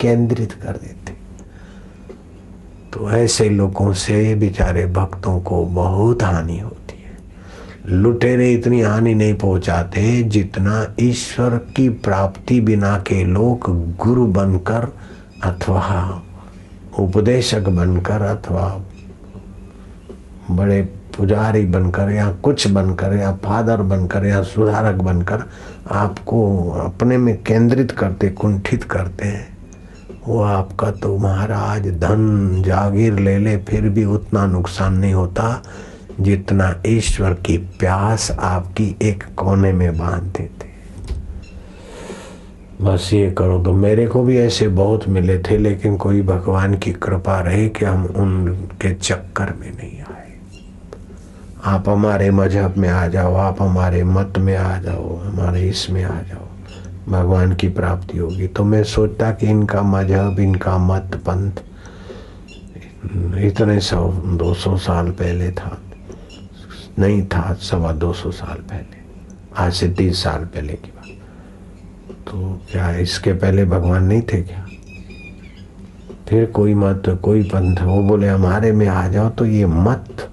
[0.00, 1.12] केंद्रित कर देते
[2.92, 9.34] तो ऐसे लोगों से बेचारे भक्तों को बहुत हानि होती है। लुटेरे इतनी हानि नहीं
[9.34, 14.92] पहुंचाते जितना ईश्वर की प्राप्ति बिना के लोग गुरु बनकर
[15.44, 16.22] अथवा
[16.98, 18.84] उपदेशक बनकर अथवा
[20.50, 20.82] बड़े
[21.16, 25.42] पुजारी बनकर या कुछ बनकर या फादर बनकर या सुधारक बनकर
[25.90, 29.58] आपको अपने में केंद्रित करते, कुंठित करते हैं।
[30.28, 35.62] वो आपका तो महाराज धन, जागीर ले ले, फिर भी उतना नुकसान नहीं होता
[36.20, 40.71] जितना ईश्वर की प्यास आपकी एक कोने में बाँध देते
[42.82, 46.92] बस ये करो। तो मेरे को भी ऐसे बहुत मिले थे, लेकिन कोई भगवान की
[46.92, 50.32] कृपा रही कि हम उनके चक्कर में नहीं आए।
[51.64, 56.20] आप हमारे मज़हब में आ जाओ, आप हमारे मत में आ जाओ, हमारे इसमें आ
[56.20, 56.48] जाओ।
[57.08, 61.52] भगवान की प्राप्ति होगी। तो मैं सोचता कि इनका मज़हब, इनका मत पंथ
[63.36, 65.78] इतने सौ, दो सौ साल पहले था।
[66.98, 68.96] नहीं था, सवा दो सौ साल पहले।
[69.56, 71.01] आज से तीस साल पहले की बात।
[72.28, 74.66] तो क्या इसके पहले भगवान नहीं थे क्या?
[76.28, 80.30] फिर कोई मत, कोई पंथ, वो बोले, हमारे में आ जाओ तो ये मत,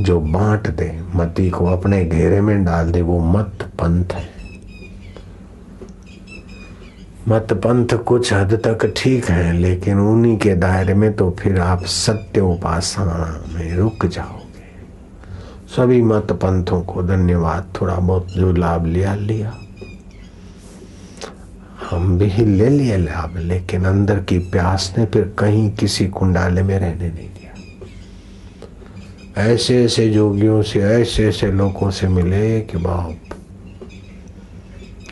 [0.00, 4.28] जो बांट दे, मती को अपने घेरे में डाल दे, वो मत पंथ है।
[7.28, 11.84] मत पंथ कुछ हद तक ठीक है, लेकिन उन्हीं के दायरे में तो फिर आप
[11.84, 14.64] सत्य उपासना में रुक जाओगे।
[15.76, 19.58] सभी मत पंथों को धन्यवाद, थोड़ा बहुत जो लाभ लिया लिया।
[21.94, 26.78] हम भी ले लिए लाभ, लेकिन अंदर की प्यास ने फिर कहीं किसी कुंडाले में
[26.78, 27.52] रहने नहीं दिया।
[29.42, 33.16] ऐसे ऐसे जोगियों से, ऐसे ऐसे लोगों से मिले कि बाप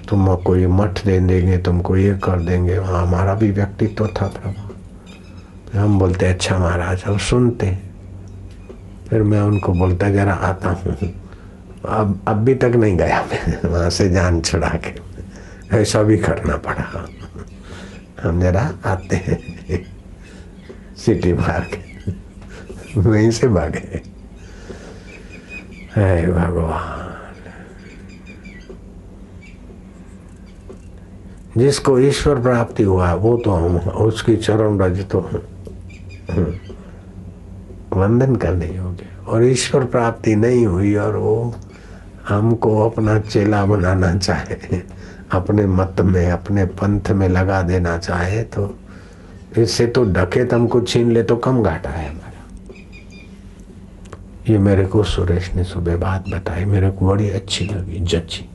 [0.09, 5.79] तुमको ये मठ दे देंगे, तुमको ये कर देंगे। वहाँ हमारा भी व्यक्तित्व था प्रभु।
[5.79, 7.79] हम बोलते अच्छा महाराज, अब सुनते
[9.09, 10.92] फिर मैं उनको बोलता, जरा आता हूँ।
[11.85, 15.12] अब अब भी तक नहीं गया मैं, वहाँ से जान छुड़ा के।
[15.73, 17.09] ऐसा भी करना पड़ा।
[18.23, 19.39] हम जरा आते हैं।
[20.97, 21.69] सिटी मार
[22.97, 24.03] वहीं से भागे।
[25.97, 27.09] है भगवान।
[31.57, 35.21] जिसको ईश्वर प्राप्ति हुआ, वो तो हम उसकी चरण रज तो
[37.93, 41.57] वंदन करने योग्य। और ईश्वर प्राप्ति नहीं हुई और वो
[42.29, 45.02] हमको अपना चेला बनाना चाहे।
[45.33, 48.75] अपने मत में, अपने पंथ में लगा देना चाहे तो
[49.59, 52.31] इससे तो ढके हमको छीन ले तो कम घाटा है हमारा।
[54.49, 58.49] ये मेरे को सुरेश ने सुबह बात बताई, मेरे को बड़ी अच्छी लगी जची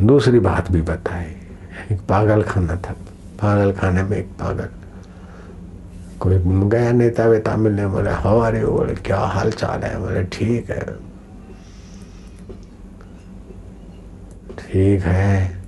[0.00, 1.34] दूसरी बात भी बताई,
[1.92, 2.92] एक पागल खाना था
[3.40, 4.68] पागल खाने में एक पागल
[6.22, 9.98] कोई गया नेता वेता मिलने बोले, हमारे बोले, क्या हाल चाल है?
[10.00, 10.86] बोले, ठीक है।
[14.58, 15.62] ठीक है।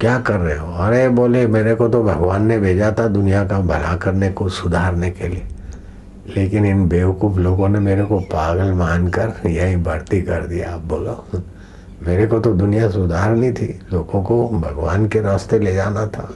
[0.00, 0.72] क्या कर रहे हो?
[0.72, 5.10] अरे बोले, मेरे को तो भगवान ने भेजा था दुनिया का भला करने को, सुधारने
[5.10, 5.44] के लिए।
[6.36, 11.24] लेकिन इन बेवकूफ़ लोगों ने मेरे को पागल मानकर यही भर्ती कर दिया। आप बोलो।
[12.02, 16.34] मेरे को तो दुनिया सुधारनी थी। लोगों को भगवान के रास्ते ले जाना था।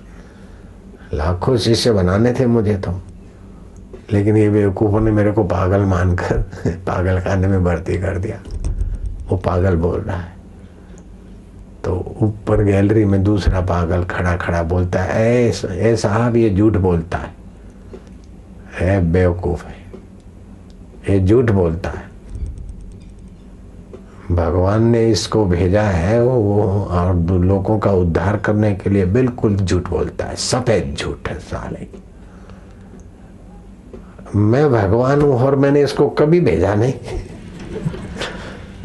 [1.15, 3.03] लाखों शिष्य बनाने थे मुझे तो।
[4.13, 8.39] लेकिन ये बेवकूफ़ों ने मेरे को पागल मानकर पागल खाने में भर्ती कर दिया।
[9.29, 10.37] वो पागल बोल रहा है।
[11.85, 17.19] तो ऊपर गैलरी में दूसरा पागल खड़ा खड़ा बोलता है ए साहब ये झूठ बोलता
[17.19, 17.35] है।
[18.81, 19.75] है बेवकूफ़ है।
[21.11, 22.07] ये झूठ बोलता है।
[24.33, 29.57] भगवान ने इसको भेजा है वो, वो और लोगों का उद्धार करने के लिए बिल्कुल
[29.57, 32.06] झूठ बोलता है। सफ़ेद झूठ है साले।
[34.35, 36.95] मैं भगवान हूँ और मैंने इसको कभी भेजा नहीं।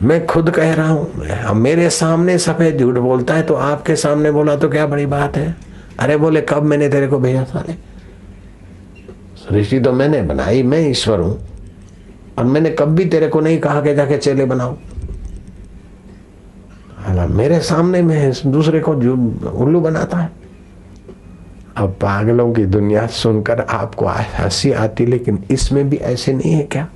[0.01, 4.31] मैं खुद कह रहा हूँ, अब मेरे सामने सफ़ेद झूठ बोलता है तो आपके सामने
[4.31, 5.55] बोला तो क्या बड़ी बात है?
[5.99, 7.75] अरे बोले, कब मैंने तेरे को भेजा साले
[9.51, 11.37] ऋषि तो मैंने बनाई, मैं ईश्वर हूँ,
[12.37, 14.77] और मैंने कब भी तेरे को नहीं कहा कि जाके चेले बनाओ।
[17.29, 20.29] मेरे सामने में दूसरे को उल्लू बनाता है।
[21.81, 26.87] अब पागलों की दुनिया सुनकर आपको हँसी आती, लेकिन इसमें भी ऐसे नहीं है क्या?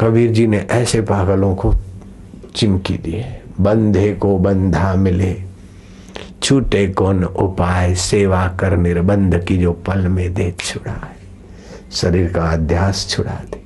[0.00, 1.74] कबीर जी ने ऐसे पागलों को
[2.56, 5.36] चिमकी दी है। बंधे को बंधा मिले,
[6.42, 7.94] छूटे कौन उपाय?
[7.94, 11.16] सेवा कर निर्बंध की जो पल में दे छुड़ा है
[11.92, 13.62] शरीर का अध्यास छुड़ा दे।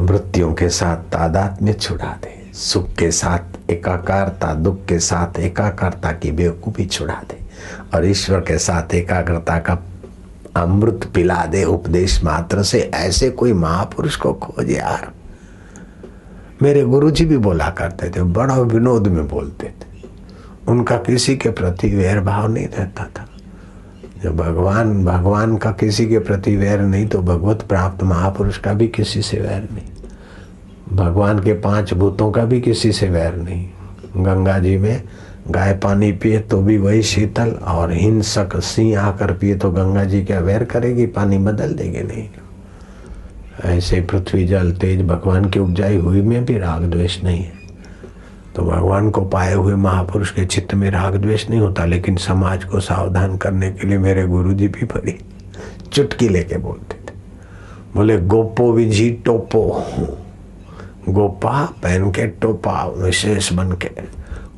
[0.00, 6.12] वृत्तियों के साथ तादाद में छुड़ा दे। सुख के साथ, एकाकारता, दुख के साथ, एकाकारता
[6.12, 7.38] की बेवकूफ़ी छुड़ा दे।
[7.94, 9.78] और ईश्वर के साथ एकाग्रता का
[10.56, 15.12] अमृत पिला दे। उपदेश मात्र से ऐसे कोई महापुरुष को खोज यार।
[16.62, 20.08] मेरे गुरुजी भी बोला करते थे, बड़ा विनोद में बोलते थे।
[20.68, 23.28] उनका किसी के प्रति वैर भाव नहीं रहता था।
[24.22, 28.88] जब भगवान भगवान का किसी के प्रति वैर नहीं तो भगवत प्राप्त महापुरुष का भी
[28.88, 29.95] किसी से वैर नहीं।
[30.86, 33.68] भगवान के पाँच भूतों का भी किसी से वैर नहीं।
[34.16, 35.02] गंगा जी में
[35.50, 40.22] गाय पानी पिए तो भी वही शीतल और हिंसक सिंह आकर पिए तो गंगा जी
[40.24, 41.06] क्या वैर करेगी?
[41.06, 42.28] पानी बदल देगी नहीं।
[43.64, 47.52] ऐसे पृथ्वी जल तेज भगवान की उपजाई हुई में भी राग द्वेष नहीं है।
[48.56, 52.64] तो भगवान को पाए हुए महापुरुष के चित्त में राग द्वेष नहीं होता, लेकिन समाज
[52.64, 55.18] को सावधान करने के लिए मेरे गुरु जी भी बड़ी
[55.92, 57.14] चुटकी लेके बोलते थे।
[57.94, 59.68] बोले, गोपो विजी टोपो
[61.08, 63.90] गोपा पहन के टोपा विशेष बन के।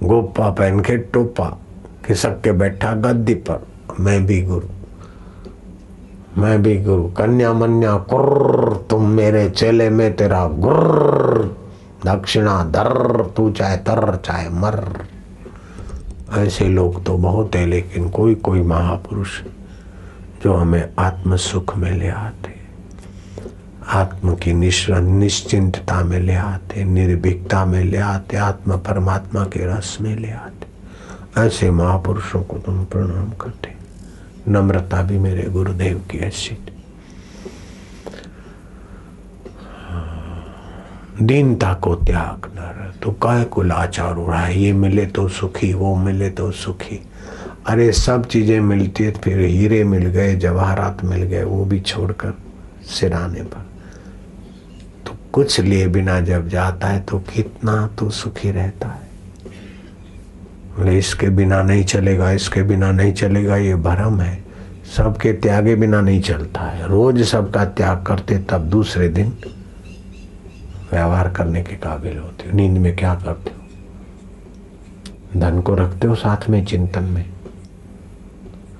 [0.04, 1.58] गोपा पहन के टोपा
[2.04, 3.66] खिसक के बैठा गद्दी पर।
[4.00, 4.66] मैं भी गुरु,
[6.40, 11.56] मैं भी गुरु। कन्या मन्या, कुर्र, तुम मेरे चेले में तेरा गुर्र।
[12.06, 14.84] दक्षिणा दर, तू चाहे तर, चाहे मर।
[16.36, 19.40] ऐसे लोग तो बहुत है, लेकिन कोई कोई महापुरुष
[20.44, 22.57] जो हमें आत्म सुख में ले आते।
[23.88, 30.16] आत्म की निश्चिंतता में ले आते, निर्भीकता में ले आते, आत्मा परमात्मा के रस में
[30.16, 30.66] ले आते।
[31.40, 33.72] ऐसे महापुरुषों को तुम प्रणाम करते।
[34.48, 36.58] नम्रता भी मेरे गुरुदेव की ऐसी
[41.22, 46.28] दीनता को त्याग न तो काय को लाचार उड़ा ये मिले तो सुखी, वो मिले
[46.30, 47.00] तो सुखी।
[47.66, 52.34] अरे सब चीज़ें मिलती है, फिर हीरे मिल गए, जवाहरात मिल गए, वो भी छोड़कर
[52.90, 53.66] सिराने पर।
[55.38, 59.08] कुछ लिए बिना जब जाता है तो कितना तो सुखी रहता है।
[60.78, 64.44] बोले, इसके बिना नहीं चलेगा, इसके बिना नहीं चलेगा, ये भरम है।
[64.96, 69.32] सबके त्यागे बिना नहीं चलता है। रोज सबका त्याग करते, तब दूसरे दिन
[70.92, 73.56] व्यवहार करने के काबिल होते हो। नींद में क्या करते हो?
[75.40, 77.26] धन को रखते हो साथ में, चिंतन में?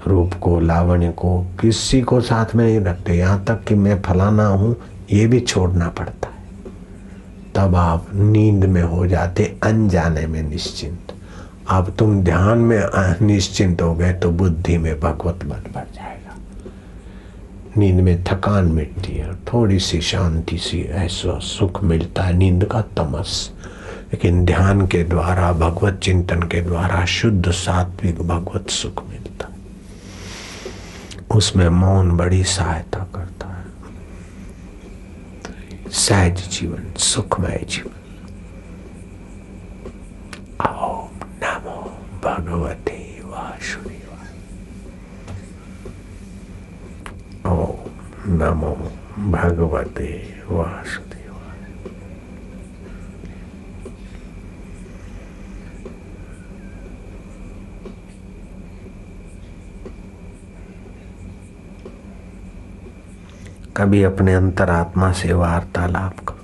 [0.06, 4.46] रूप को, लावण्य को, किसी को साथ में नहीं रखते। यहाँ तक कि मैं फलाना
[4.46, 4.76] हूँ,
[5.12, 6.37] ये भी छोड़ना पड़ता है।
[7.58, 11.14] तब आप नींद में हो जाते, अनजाने में निश्चिंत।
[11.68, 12.82] अब तुम ध्यान में
[13.22, 16.36] निश्चिंत हो गए तो बुद्धि में भगवत बल बढ़ जाएगा।
[17.76, 22.80] नींद में थकान मिटती है थोड़ी सी शांति सी ऐसा सुख मिलता है, नींद का
[22.80, 23.50] तमस।
[24.12, 29.48] लेकिन ध्यान के द्वारा, भगवत चिंतन के द्वारा शुद्ध सात्विक भगवत सुख मिलता
[31.36, 33.27] उसमें मौन बड़ी सहायता करता है।
[35.90, 37.96] सहज जीवन सुखमय जीवन
[40.68, 41.76] ओम नमो
[42.24, 44.30] भगवते वासुदेवाय
[47.52, 48.72] ओम नमो
[49.36, 50.10] भगवते
[50.50, 51.07] वासुदेवाय
[63.78, 66.38] कभी अपने अंतरात्मा से वार्तालाप करो।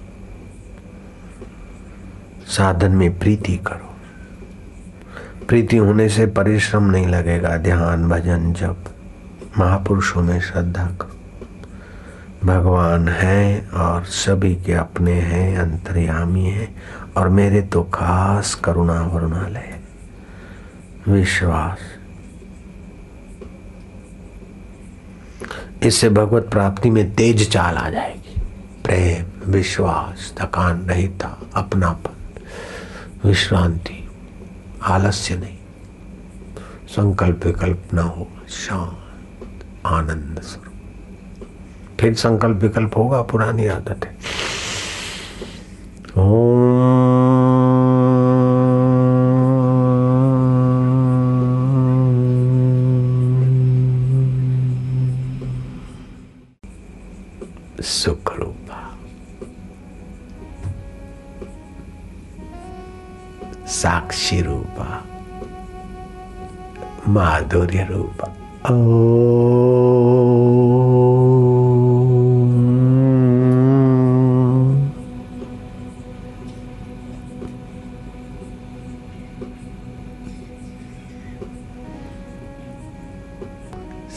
[2.47, 3.95] साधन में प्रीति करो।
[5.49, 8.77] प्रीति होने से परिश्रम नहीं लगेगा, ध्यान, भजन जब
[9.59, 11.11] महापुरुषों में श्रद्धा करो।
[12.47, 16.83] भगवान है और सभी के अपने हैं, अंतर्यामी हैं
[17.17, 19.81] और मेरे तो खास करुणा वरुणालय
[21.09, 21.79] विश्वास।
[25.85, 28.41] इससे भगवत प्राप्ति में तेज चाल आ जाएगी।
[28.85, 32.41] प्रेम, विश्वास, थकान रहता अपनापन,
[33.29, 34.09] विश्रांति,
[34.83, 35.59] आलस्य नहीं।
[36.89, 40.75] संकल्प विकल्प न हो, शांत, आनंद स्वरूप।
[42.01, 44.17] फिर संकल्प विकल्प होगा, पुरानी आदत है।
[46.19, 46.54] ओम
[67.09, 68.33] माधुर्य रूपा।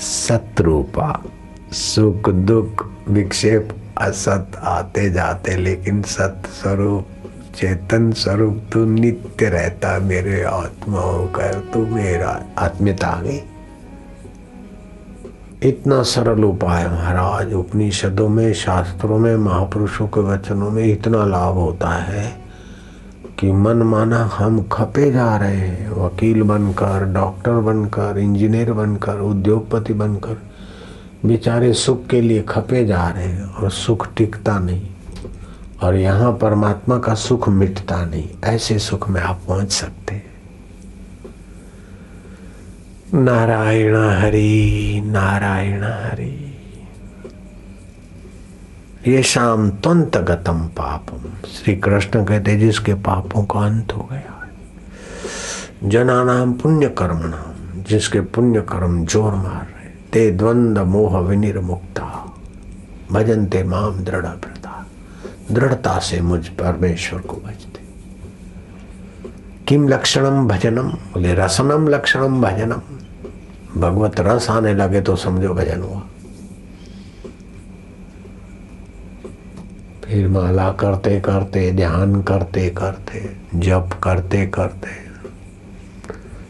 [0.01, 1.23] सतरूपा
[1.71, 7.16] सुख दुख विक्षेप असत आते जाते लेकिन सत स्वरूप
[7.57, 13.41] चेतन स्वरूप तू नित्य रहता मेरे आत्मा होकर तू मेरा आत्मीयता आ गई
[15.63, 21.89] इतना सरल उपाय महाराज, उपनिषदों में, शास्त्रों में, महापुरुषों के वचनों में इतना लाभ होता
[21.89, 22.41] है
[23.39, 29.93] कि मन माना हम खपे जा रहे हैं। वकील बनकर, डॉक्टर बनकर, इंजीनियर बनकर, उद्योगपति
[29.93, 30.37] बनकर,
[31.25, 34.87] बेचारे सुख के लिए खपे जा रहे हैं और सुख टिकता नहीं।
[35.83, 40.35] और यहाँ परमात्मा का सुख मिटता नहीं। ऐसे सुख में आप पहुँच सकते हैं।
[43.15, 46.33] नारायण हरि नारायण हरि।
[49.07, 54.33] ये शाम तुंत गतम पापम। श्री कृष्ण कहते, जिसके पापों का अंत हो गया
[55.83, 62.05] जना नाम पुण्य कर्म नाम जिसके पुण्य कर्म ज़ोर मार रहे ते द्वंद मोह विनिर्मुक्ता।
[63.11, 64.25] भजन ते माम दृढ़
[65.51, 67.85] दृढ़ता से मुझ परमेश्वर को भजते।
[69.67, 70.89] किम लक्षणम भजनम?
[70.89, 72.81] बोले, रसनम लक्षणम भजनम।
[73.81, 76.01] भगवत रस आने लगे तो समझो भजन हुआ।
[80.03, 83.19] फिर माला करते करते, ध्यान करते करते,
[83.55, 84.89] जप करते करते,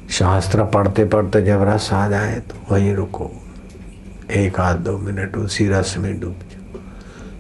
[0.10, 3.32] शास्त्र पढ़ते पढ़ते जब रस आ जाए तो वहीं रुको।
[4.32, 6.40] एक आध दो मिनट उसी रस में डूब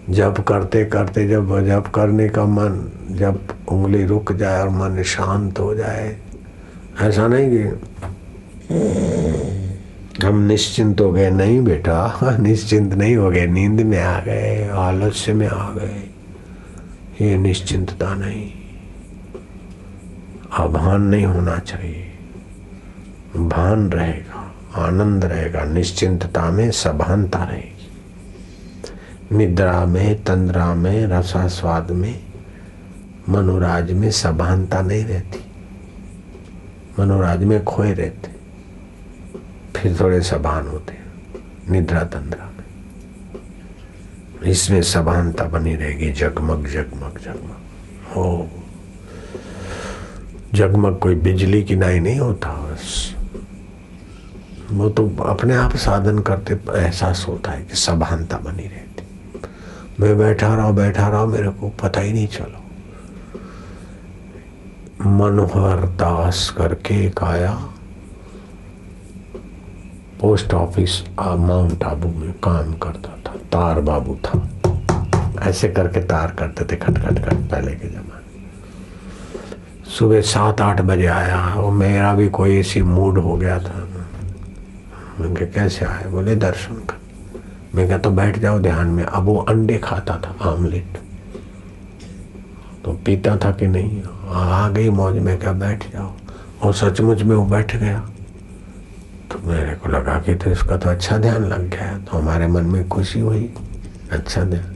[0.09, 5.59] जब करते करते जब जब करने का मन, जब उंगली रुक जाए और मन शांत
[5.59, 6.17] हो जाए,
[7.01, 7.81] ऐसा नहीं कि
[10.25, 15.33] हम निश्चिंत हो गए, नहीं बेटा, निश्चिंत नहीं हो गए, नींद में आ गए, आलस्य
[15.33, 16.09] में आ गए।
[17.21, 18.51] ये निश्चिंतता नहीं।
[20.53, 22.07] आभान नहीं होना चाहिए।
[23.35, 27.76] भान रहेगा, आनंद रहेगा, निश्चिंतता में सभानता रहेगी।
[29.31, 32.23] निद्रा में, तंद्रा में, रसास्वाद में,
[33.29, 35.51] मनोराज में सभानता नहीं रहती।
[36.99, 38.31] मनोराज में खोए रहते।
[39.75, 40.97] फिर थोड़े सभान होते
[41.71, 42.63] निद्रा तंद्रा में।
[44.51, 47.57] इसमें सभानता बनी रहेगी, जगमग जगमग जगमग।
[48.15, 48.49] हो।
[50.53, 53.15] जगमग कोई बिजली की नाई नहीं होता, बस।
[54.71, 58.96] वो तो अपने आप साधन करते एहसास होता है कि सभानता बनी रहती
[59.99, 62.63] मैं बैठा रहा बैठा रहा, मेरे को पता ही नहीं चलो।
[65.09, 67.53] मनोहर दास करके एक आया।
[70.21, 74.49] पोस्ट ऑफ़िस माउंट आबू में काम करता था, तार बाबू था।
[75.41, 78.27] ऐसे करके तार करते थे खट खट खट पहले के जमाने।
[79.89, 83.87] सुबह सात, आठ बजे आया, और मेरा भी कोई ऐसी मूड हो गया था।
[85.19, 86.05] मैंने कैसे आए?
[86.05, 86.97] बोले, दर्शन कर
[87.77, 90.97] मैं क्या तो बैठ जाओ ध्यान में। अब वो अंडे खाता था, आमलेट।
[92.85, 94.01] तो पीता था कि नहीं?
[94.27, 96.11] आ गई मौज, में क्या बैठ जाओ।
[96.61, 97.99] और सचमुच में वो बैठ गया।
[99.31, 102.65] तो मेरे को लगा कि तो इसका तो अच्छा ध्यान लग गया तो हमारे मन
[102.65, 103.49] में खुशी हुई।
[104.11, 104.75] अच्छा ध्यान।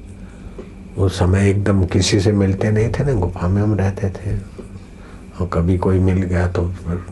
[0.98, 4.38] वो समय एकदम किसी से मिलते नहीं थे ना, गुफा में हम रहते थे।
[5.40, 7.04] और कभी कोई मिल गया तो फिर,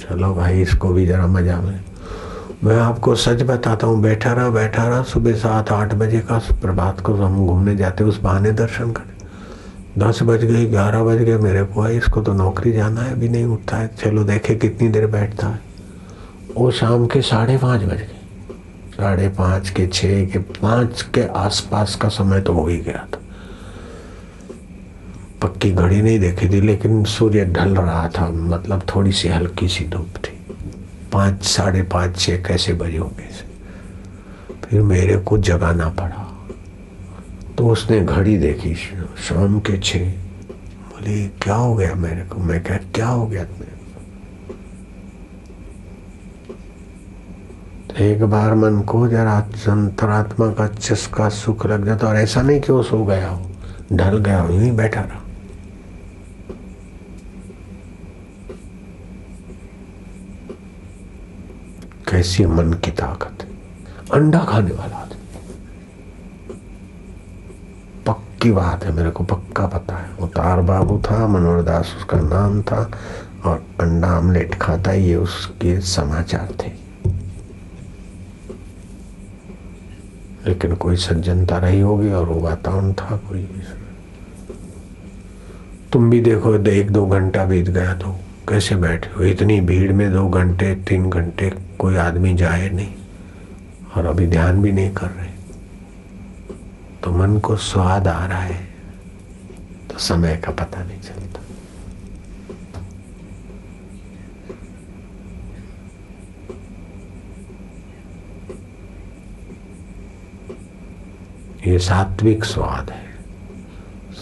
[0.00, 1.80] चलो भाई, इसको भी जरा मज़ा में।
[2.64, 7.00] मैं आपको सच बताता हूँ, बैठा रहा बैठा रहा, सुबह सात, आठ बजे का प्रभात
[7.00, 9.10] को हम घूमने जाते, उस बहाने दर्शन करें
[9.98, 13.28] दस बज गए, ग्यारह बज गए, मेरे को आई इसको तो नौकरी जाना है, अभी
[13.28, 15.60] नहीं उठता है। चलो देखे कितनी देर बैठता है।
[16.56, 18.20] वो शाम के साढ़े पाँच बज गए।
[18.96, 23.20] साढ़े पाँच के छः के पाँच के आसपास का समय तो हो ही गया था।
[25.42, 29.84] पक्की घड़ी नहीं देखी थी, लेकिन सूर्य ढल रहा था मतलब थोड़ी सी हल्की सी
[29.84, 30.38] धूप थी।
[31.12, 33.28] पाँच, साढ़े पाँच छः कैसे बजे होंगे?
[34.64, 36.28] फिर मेरे को जगाना पड़ा।
[37.58, 42.40] तो उसने घड़ी देखी, शाम के छः बोले, क्या हो गया मेरे को?
[42.40, 43.70] मैं क्या क्या हो गया मेरे
[47.88, 49.36] तो एक बार मन को जरा
[49.68, 53.50] अंतरात्मा का चस्का सुख लग जाता और ऐसा नहीं कि वो सो गया हो,
[53.92, 55.21] ढल गया हो, यूँ ही बैठा रहा।
[62.12, 63.46] कैसी मन की ताकत
[64.14, 65.20] अंडा खाने वाला आदमी।
[68.06, 72.62] पक्की बात है, मेरे को पक्का पता है। उतार बाबू था, मनोहर दास उसका नाम
[72.62, 72.90] था,
[73.44, 76.70] और अंडा आमलेट खाता, ये उसके समाचार थे।
[80.46, 83.48] लेकिन कोई सज्जनता रही होगी, और वो वातावरण था कोई
[85.92, 88.16] तुम भी देखो, एक दो घंटा बीत गया तो
[88.48, 89.24] कैसे बैठे हो?
[89.24, 91.52] इतनी भीड़ में दो घंटे, तीन घंटे
[91.82, 92.94] कोई आदमी जाए नहीं
[93.96, 95.30] और अभी ध्यान भी नहीं कर रहे।
[97.04, 98.60] तो मन को स्वाद आ रहा है
[99.90, 101.40] तो समय का पता नहीं चलता।
[111.66, 113.10] ये सात्विक स्वाद है।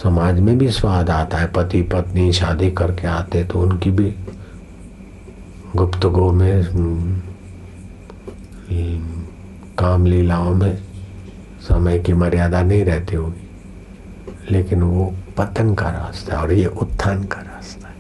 [0.02, 4.14] समाज में भी स्वाद आता है। पति पत्नी शादी करके आते तो उनकी भी
[5.76, 7.20] गुप्तगो में हम्म,
[9.78, 10.82] काम लीलाओं में
[11.60, 13.50] समय की मर्यादा नहीं रहती होगी।
[14.50, 17.94] लेकिन वो पतन का रास्ता है और ये उत्थान का रास्ता है।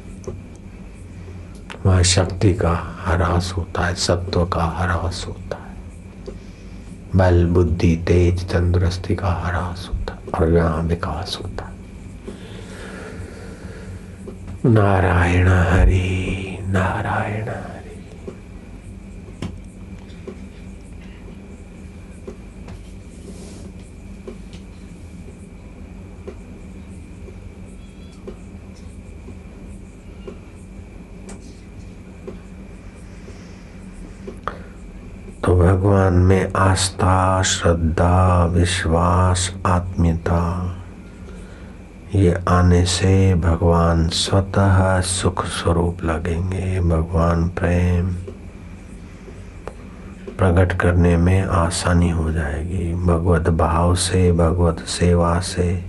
[1.86, 5.76] वहाँ शक्ति का ह्रास होता है, सत्व का ह्रास होता है।
[7.16, 11.70] बल, बुद्धि, तेज, तंदुरुस्ती का ह्रास होता है और यहाँ विकास होता है।
[14.72, 17.80] नारायण हरि, नारायण हरि
[35.44, 35.56] तो
[36.00, 40.76] भगवान में आस्था, श्रद्धा, विश्वास, आत्मीयता,
[42.14, 48.08] ये आने से भगवान स्वतः सुख स्वरूप लगेंगे। भगवान प्रेम
[50.38, 55.84] प्रकट करने में आसानी हो जाएगी। भगवत भाव से, भगवत सेवा से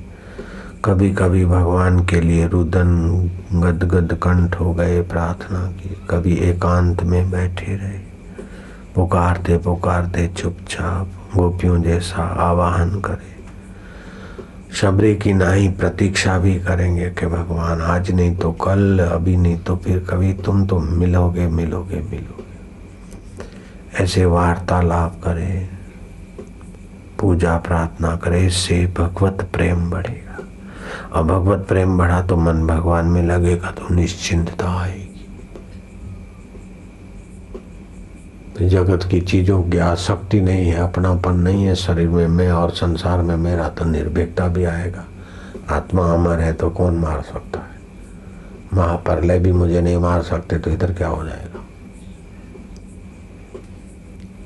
[0.85, 2.91] कभी कभी भगवान के लिए रुदन,
[3.53, 8.10] गदगद कंठ हो गए प्रार्थना की। कभी एकांत में बैठे रहे।
[8.95, 13.31] पुकारते पुकारते चुपचाप गोपियों जैसा आवाहन करे।
[14.73, 19.75] शबरी की नाही प्रतीक्षा भी करेंगे कि भगवान, आज नहीं तो कल, अभी नहीं तो
[19.75, 22.43] फिर कभी तुम तो मिलोगे मिलोगे मिलोगे।
[24.03, 25.69] ऐसे वार्तालाप करें,
[27.19, 30.37] पूजा प्रार्थना करे, इससे भगवत प्रेम बढ़ेगा।
[31.13, 35.10] और भगवत प्रेम बढ़ा तो मन भगवान में लगेगा तो निश्चिंतता आएगी।
[38.59, 43.21] जगत की चीज़ों की आसक्ति नहीं है, अपनापन नहीं है, शरीर में मैं और संसार
[43.21, 45.05] में मेरा तो निर्भीकता भी आएगा।
[45.69, 47.79] आत्मा अमर है तो कौन मार सकता है?
[48.73, 51.65] महाप्रलय भी मुझे नहीं मार सकते तो इधर क्या हो जाएगा?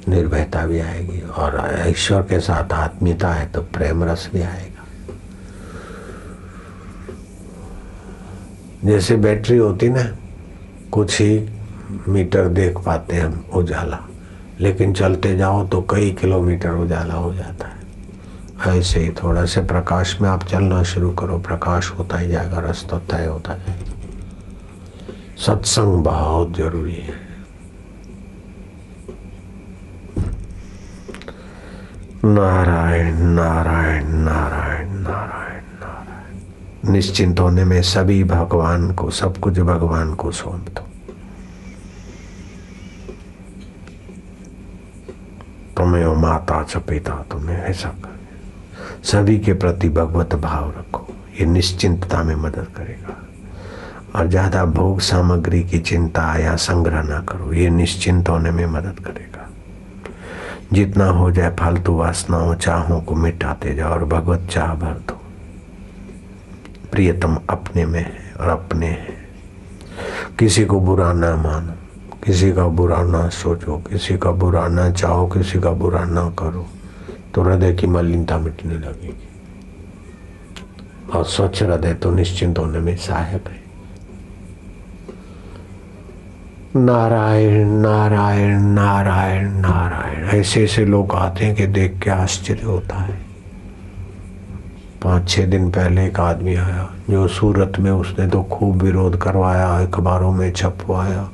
[0.10, 4.86] निर्भयता भी आएगी और ईश्वर के साथ आत्मीयता है तो प्रेम रस भी आएगा।
[8.86, 10.03] जैसे बैटरी होती ना,
[10.91, 11.49] कुछ ही
[12.08, 14.00] मीटर देख पाते हम उजाला।
[14.60, 17.76] लेकिन चलते जाओ तो कई किलोमीटर उजाला हो जाता है।
[18.80, 23.00] ऐसे ही थोड़ा से प्रकाश में आप चलना शुरू करो, प्रकाश होता ही जाएगा, रास्ता
[23.00, 23.92] तय होता जाएगा।
[25.38, 27.26] सत्संग बहुत ज़रूरी है।
[32.26, 40.32] नारायण नारायण नारायण नारायण नारायण। निश्चिंत होने में सभी भगवान को, सब कुछ भगवान को
[40.32, 40.95] सौंप दो।
[46.04, 48.14] हो माता च पिता तुम्हें, ऐसा कर।
[49.04, 51.08] सभी के प्रति भगवत भाव रखो।
[51.39, 53.16] ये निश्चिंतता में मदद करेगा।
[54.20, 59.00] और ज़्यादा भोग सामग्री की चिंता या संग्रह ना करो। ये निश्चिंत होने में मदद
[59.00, 59.50] करेगा।
[60.74, 65.22] जितना हो जाए फालतू वासनाओं, चाहों को मिटाते जाओ और भगवत चाह भर दो।
[66.91, 69.18] प्रियतम अपने में है और अपने है।
[70.39, 71.74] किसी को बुरा ना मानो।
[72.26, 76.67] किसी का बुरा ना सोचो, किसी का बुरा ना चाहो, किसी का बुरा ना करो।
[77.34, 79.28] तो हृदय की मलिनता मिटने लगेगी।
[81.13, 83.65] और स्वच्छ हृदय तो निश्चिंत होने में सहायक है।
[86.76, 93.26] नारायण नारायण नारायण नारायण। ऐसे ऐसे लोग आते हैं कि देख के आश्चर्य होता है।
[95.03, 99.67] पाँच छः दिन पहले एक आदमी आया, जो सूरत में उसने तो खूब विरोध करवाया,
[99.67, 101.30] अखबारों में छपवाया।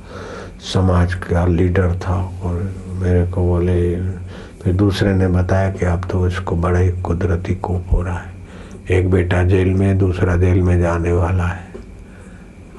[0.62, 3.96] समाज का लीडर था और मेरे को बोले,
[4.62, 8.34] फिर दूसरे ने बताया कि अब तो इसको बड़ा ही कुदरती कोप हो रहा है।
[8.92, 11.68] एक बेटा जेल में, दूसरा जेल में जाने वाला है।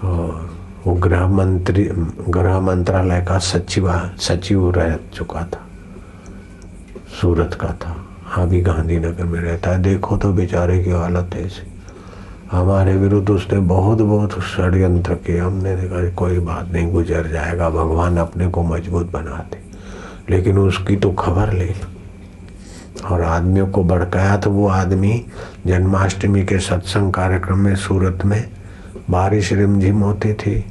[0.05, 0.55] और
[0.87, 1.89] वो गृह मंत्री,
[2.29, 5.67] गृह मंत्रालय का सचिव सचिव रह चुका था।
[7.21, 8.07] सूरत का था।
[8.43, 11.72] अभी गांधीनगर में रहता है। देखो तो बेचारे की हालत ऐसी।
[12.53, 18.17] हमारे विरुद्ध उसने बहुत बहुत षड्यंत्र किए। हमने देखा कोई बात नहीं, गुजर जाएगा, भगवान
[18.17, 19.59] अपने को मज़बूत बनाते।
[20.31, 21.75] लेकिन उसकी तो खबर ले।
[23.05, 25.25] और आदमियों को भड़काया तो वो आदमी
[25.67, 28.45] जन्माष्टमी के सत्संग कार्यक्रम में, सूरत में
[29.11, 30.65] बारिश रिमझिम होती थी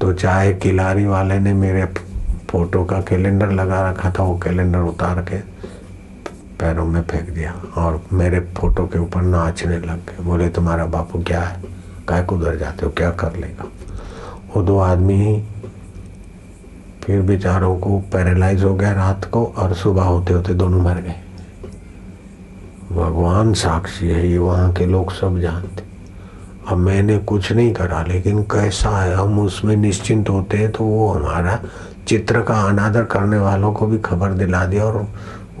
[0.00, 1.84] तो चाय किलारी वाले ने मेरे
[2.50, 5.38] फ़ोटो का कैलेंडर लगा रखा था, वो कैलेंडर उतार के
[6.60, 11.22] पैरों में फेंक दिया और मेरे फ़ोटो के ऊपर नाचने लग गए। बोले, तुम्हारा बापू
[11.22, 11.62] क्या है?
[12.08, 13.64] काय को उधर जाते हो, क्या कर लेगा?
[14.56, 15.44] वो दो आदमी
[17.04, 21.20] फिर बेचारों को पैरालाइज हो गया रात को और सुबह होते होते दोनों मर गए।
[22.92, 25.82] भगवान साक्षी है, ये वहाँ के लोग सब जानते।
[26.68, 31.08] अब मैंने कुछ नहीं करा, लेकिन कैसा है, हम उसमें निश्चिंत होते हैं तो वो
[31.12, 31.58] हमारा
[32.06, 35.06] चित्र का अनादर करने वालों को भी खबर दिला दिया और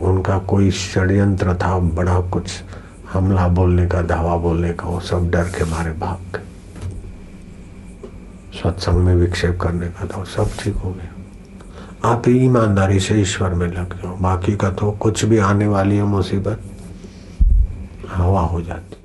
[0.00, 2.50] उनका कोई षड्यंत्र था, बड़ा कुछ
[3.12, 6.48] हमला बोलने का, धावा बोलने का, वो सब डर के मारे भाग गए।
[8.60, 13.66] सत्संग में विक्षेप करने का था सब ठीक हो गया। आप ईमानदारी से ईश्वर में
[13.66, 16.60] लग जाओ, बाकी का तो कुछ भी आने वाली है मुसीबत,
[18.08, 18.96] हवा हो जाती।